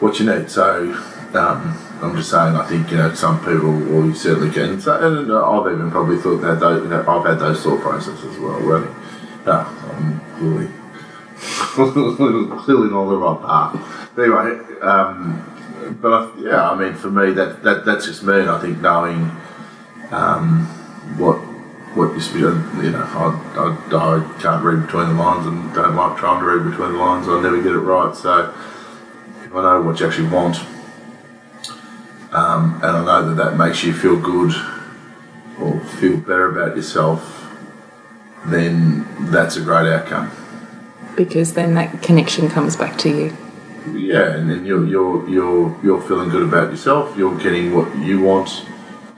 [0.00, 0.50] what you need.
[0.50, 0.92] So,
[1.34, 4.94] um, I'm just saying, I think, you know, some people, or you certainly can, so,
[4.94, 8.58] and I've even probably thought that, those, that I've had those thought processes as well,
[8.60, 8.88] really.
[9.46, 10.68] No, I'm clearly,
[12.64, 14.18] clearly not the right path.
[14.18, 18.40] Anyway, um, but I, yeah, I mean, for me, that, that that's just me.
[18.40, 19.30] And I think knowing
[20.10, 20.66] um,
[21.16, 21.36] what
[21.96, 26.40] what you know, I, I, I can't read between the lines and don't like trying
[26.40, 27.26] to read between the lines.
[27.26, 28.14] I never get it right.
[28.14, 28.54] So
[29.42, 30.58] if I know what you actually want,
[32.32, 34.52] um, and I know that that makes you feel good
[35.58, 37.50] or feel better about yourself,
[38.44, 40.30] then that's a great outcome.
[41.16, 43.36] Because then that connection comes back to you.
[43.92, 47.16] Yeah, and then you're you're you're you're feeling good about yourself.
[47.16, 48.66] You're getting what you want.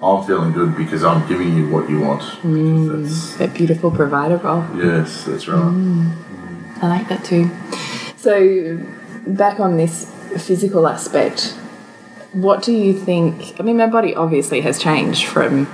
[0.02, 2.22] I'm feeling good because I'm giving you what you want.
[2.42, 4.64] Mm, that's, That beautiful provider role.
[4.76, 5.58] yes, that's right.
[5.58, 6.12] Mm.
[6.82, 7.50] I like that too.
[8.16, 8.78] So,
[9.26, 10.04] back on this
[10.36, 11.50] physical aspect,
[12.32, 13.58] what do you think?
[13.58, 15.66] I mean, my body obviously has changed from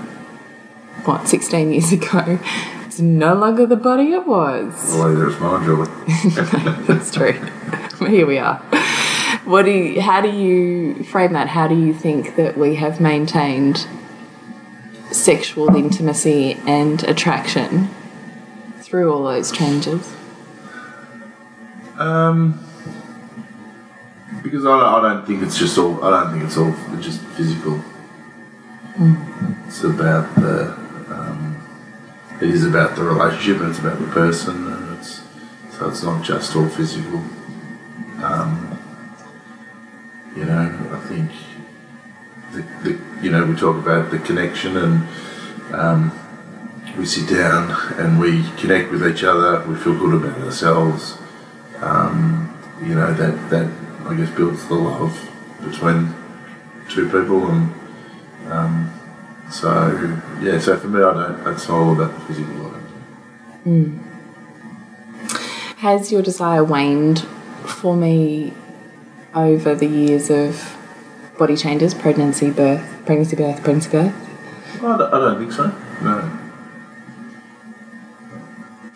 [1.05, 2.39] what 16 years ago.
[2.87, 4.95] It's no longer the body it was.
[4.97, 5.91] Well, there's mine, Julie.
[6.87, 7.33] That's true.
[8.07, 8.57] Here we are.
[9.45, 11.49] What do you, how do you frame that?
[11.49, 13.87] How do you think that we have maintained
[15.11, 17.89] sexual intimacy and attraction
[18.81, 20.15] through all those changes?
[21.99, 22.65] Um,
[24.43, 26.03] because I don't, I don't think it's just all.
[26.05, 27.81] I don't think it's all just physical.
[29.67, 30.73] It's about the.
[31.09, 31.61] Um,
[32.41, 35.23] it is about the relationship, and it's about the person, and it's
[35.71, 37.23] so it's not just all physical.
[38.23, 38.79] Um,
[40.37, 41.31] you know, I think
[42.55, 45.09] the, the you know we talk about the connection and.
[45.73, 46.21] Um,
[46.97, 49.67] we sit down and we connect with each other.
[49.67, 51.19] We feel good about ourselves.
[51.81, 53.71] Um, you know that that
[54.07, 55.31] I guess builds the love
[55.63, 56.15] between
[56.89, 57.75] two people, and
[58.49, 59.01] um,
[59.51, 59.91] so
[60.41, 60.59] yeah.
[60.59, 61.45] So for me, I don't.
[61.45, 62.75] Not all about the physical.
[63.65, 64.05] Don't.
[65.79, 67.21] Has your desire waned
[67.67, 68.53] for me
[69.35, 70.77] over the years of
[71.39, 74.15] body changes, pregnancy, birth, pregnancy, birth, pregnancy, birth?
[74.79, 75.67] I don't, I don't think so.
[76.03, 76.39] No.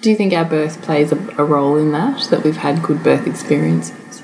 [0.00, 2.28] Do you think our birth plays a, a role in that?
[2.30, 4.22] That we've had good birth experiences?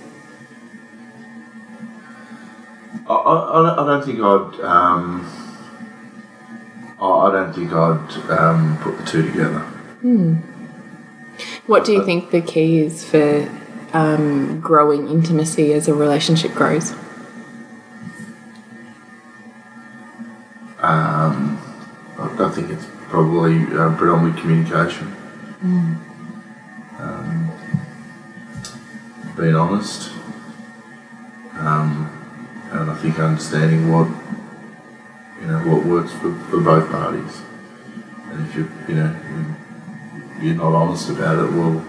[3.08, 4.60] I, I, I don't- think I'd.
[4.60, 5.26] Um,
[7.00, 9.58] I I don't think I'd um, put the two together.
[10.00, 10.34] Hmm.
[11.66, 13.48] What do you think the key is for
[13.92, 16.94] um, growing intimacy as a relationship grows?
[20.84, 21.58] Um,
[22.18, 25.06] I, think it's probably uh, predominantly communication.
[26.98, 27.50] Um,
[29.36, 30.10] being honest.
[31.54, 32.10] Um,
[32.70, 34.08] and I think understanding what
[35.40, 37.40] you know what works for, for both parties.
[38.30, 39.54] And if you you know you-
[40.48, 41.82] you're not honest about it, well,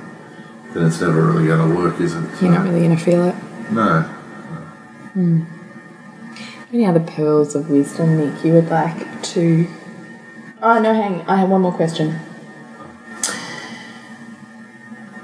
[0.74, 2.24] then it's never really going to work, is it?
[2.42, 3.36] You're not really going to feel it.
[3.72, 4.06] No.
[6.74, 9.68] Any other pearls of wisdom, Nick, you would like to?
[10.62, 11.22] Oh no, hang.
[11.22, 12.20] I have one more question.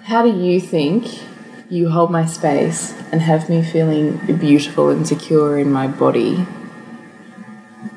[0.03, 1.23] How do you think
[1.69, 6.35] you hold my space and have me feeling beautiful and secure in my body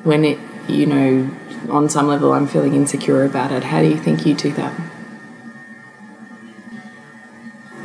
[0.03, 1.29] when it, you know,
[1.69, 3.65] on some level I'm feeling insecure about it?
[3.65, 4.73] How do you think you do that?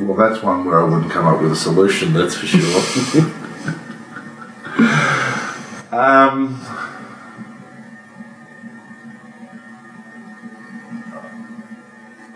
[0.00, 3.36] Well, that's one where I wouldn't come up with a solution, that's for sure.
[6.00, 6.58] um,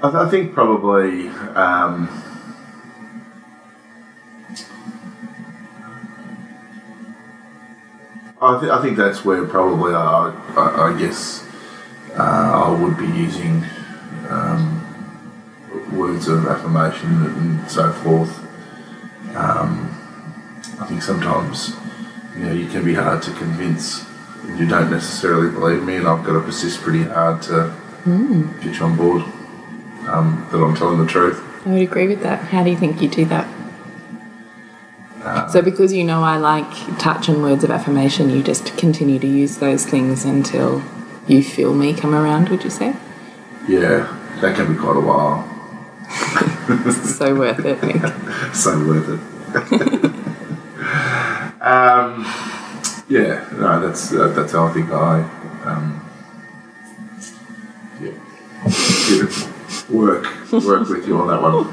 [0.02, 1.28] I, th- I think probably.
[1.28, 2.08] Um,
[8.42, 11.46] I, th- I think that's where probably I, I, I guess
[12.18, 13.64] uh, I would be using
[14.28, 14.82] um,
[15.92, 18.38] words of affirmation and so forth.
[19.34, 19.90] Um,
[20.78, 21.74] I think sometimes
[22.36, 24.04] you know you can be hard to convince.
[24.42, 27.74] and You don't necessarily believe me, and I've got to persist pretty hard to
[28.62, 29.22] get you on board
[30.08, 31.42] um, that I'm telling the truth.
[31.66, 32.40] I would agree with that.
[32.48, 33.48] How do you think you do that?
[35.50, 39.26] so, because you know I like touch and words of affirmation, you just continue to
[39.26, 40.82] use those things until
[41.26, 42.94] you feel me come around, would you say?
[43.66, 45.50] Yeah, that can be quite a while.
[46.92, 48.02] so worth it, Nick.
[48.54, 50.00] so worth it.
[51.64, 52.24] um,
[53.08, 55.22] yeah, no, that's uh, that's how I think I
[55.64, 56.00] um,
[58.00, 58.12] yeah,
[59.90, 61.66] work work with you on that one.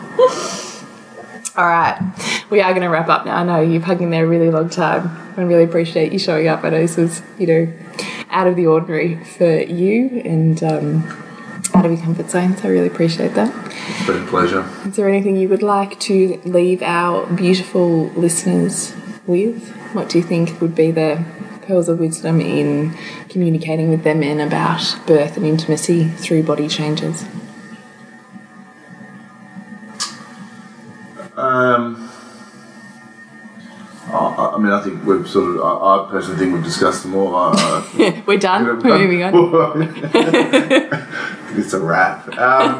[1.58, 2.00] All right,
[2.50, 3.36] we are going to wrap up now.
[3.36, 5.10] I know you've hung in there a really long time.
[5.36, 6.64] I really appreciate you showing up.
[6.64, 7.74] I know this was, you know,
[8.30, 11.04] out of the ordinary for you and um,
[11.74, 12.56] out of your comfort zone.
[12.56, 13.54] So I really appreciate that.
[13.66, 14.66] It's been a pleasure.
[14.86, 18.94] Is there anything you would like to leave our beautiful listeners
[19.28, 19.81] with?
[19.94, 21.24] What do you think would be the
[21.64, 22.98] pearls of wisdom in
[23.30, 27.26] communicating with their men about birth and intimacy through body changes?
[31.36, 32.10] Um,
[34.08, 35.62] I, I mean, I think we've sort of.
[35.62, 37.36] I, I personally think we've discussed them all.
[37.36, 38.66] I, We're done.
[38.66, 39.34] We're moving on.
[41.58, 42.28] it's a wrap.
[42.38, 42.80] Um,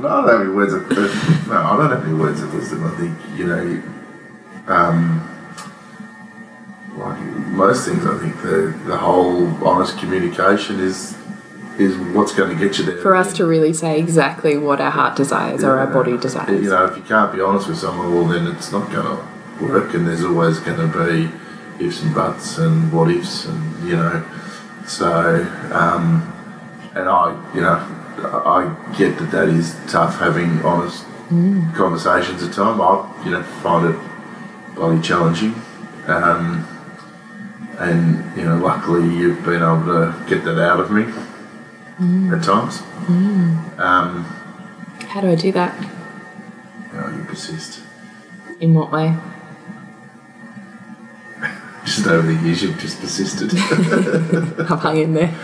[0.00, 2.84] no, I don't have any words of no, I don't have any words of wisdom.
[2.84, 3.82] I think you know,
[4.66, 5.39] um,
[7.00, 11.16] like most things, I think the the whole honest communication is
[11.78, 12.98] is what's going to get you there.
[12.98, 16.62] For us to really say exactly what our heart desires or our body desires.
[16.62, 19.64] You know, if you can't be honest with someone, well, then it's not going to
[19.64, 23.96] work, and there's always going to be ifs and buts and what ifs, and you
[23.96, 24.22] know,
[24.86, 26.30] so um,
[26.94, 27.78] and I, you know,
[28.44, 31.04] I get that that is tough having honest
[31.74, 32.78] conversations at times.
[32.80, 33.98] I, you know, find it
[34.74, 35.54] bloody challenging.
[36.06, 36.66] Um,
[37.80, 41.04] and you know, luckily you've been able to get that out of me
[41.98, 42.36] mm.
[42.36, 42.78] at times.
[43.06, 43.78] Mm.
[43.78, 44.24] Um,
[45.08, 45.80] How do I do that?
[46.92, 47.82] you know, you persist.
[48.60, 49.16] In what way?
[51.84, 53.54] Just over the years, you've just persisted.
[54.60, 55.34] I've hung in there.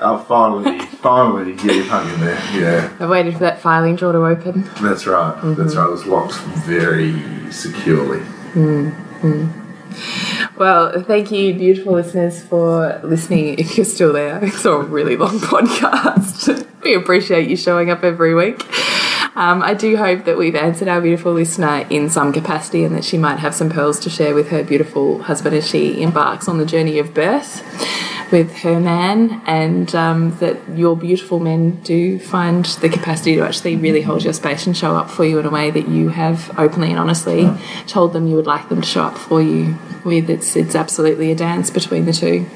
[0.00, 2.40] oh, finally, finally, yeah, you've hung in there.
[2.52, 4.62] Yeah, I've waited for that filing drawer to open.
[4.82, 5.34] that's right.
[5.34, 5.78] That's mm-hmm.
[5.78, 5.86] right.
[5.86, 6.34] It was locked
[6.66, 8.18] very securely.
[8.54, 8.92] Mm,
[10.56, 13.58] Well, thank you, beautiful listeners, for listening.
[13.58, 16.66] If you're still there, it's a really long podcast.
[16.82, 18.64] we appreciate you showing up every week.
[19.36, 23.04] Um, I do hope that we've answered our beautiful listener in some capacity and that
[23.04, 26.56] she might have some pearls to share with her beautiful husband as she embarks on
[26.56, 27.62] the journey of birth
[28.30, 33.76] with her man, and um, that your beautiful men do find the capacity to actually
[33.76, 36.50] really hold your space and show up for you in a way that you have
[36.58, 37.48] openly and honestly
[37.86, 40.28] told them you would like them to show up for you with.
[40.30, 42.46] It's, it's absolutely a dance between the two.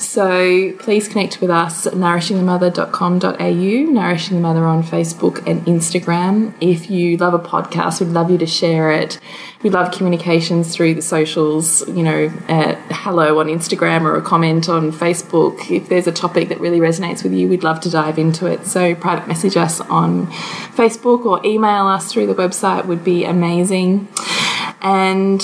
[0.00, 6.54] So please connect with us at nourishingthemother.com.au, Nourishing the Mother on Facebook and Instagram.
[6.58, 9.20] If you love a podcast, we'd love you to share it.
[9.62, 14.70] We love communications through the socials, you know, at hello on Instagram or a comment
[14.70, 15.70] on Facebook.
[15.70, 18.66] If there's a topic that really resonates with you, we'd love to dive into it.
[18.66, 24.08] So private message us on Facebook or email us through the website would be amazing.
[24.80, 25.42] And.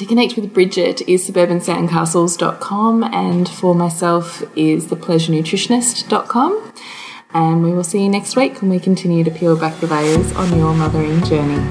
[0.00, 6.72] To connect with Bridget is suburbansandcastles.com and for myself is thepleasurenutritionist.com.
[7.34, 10.32] And we will see you next week when we continue to peel back the layers
[10.32, 11.62] on your mothering journey.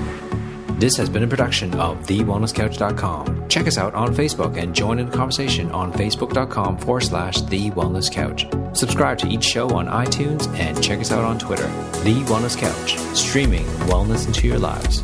[0.77, 3.49] This has been a production of TheWellnessCouch.com.
[3.49, 7.71] Check us out on Facebook and join in the conversation on Facebook.com forward slash The
[7.71, 8.45] Wellness Couch.
[8.77, 11.67] Subscribe to each show on iTunes and check us out on Twitter.
[12.03, 15.03] The Wellness Couch, streaming wellness into your lives.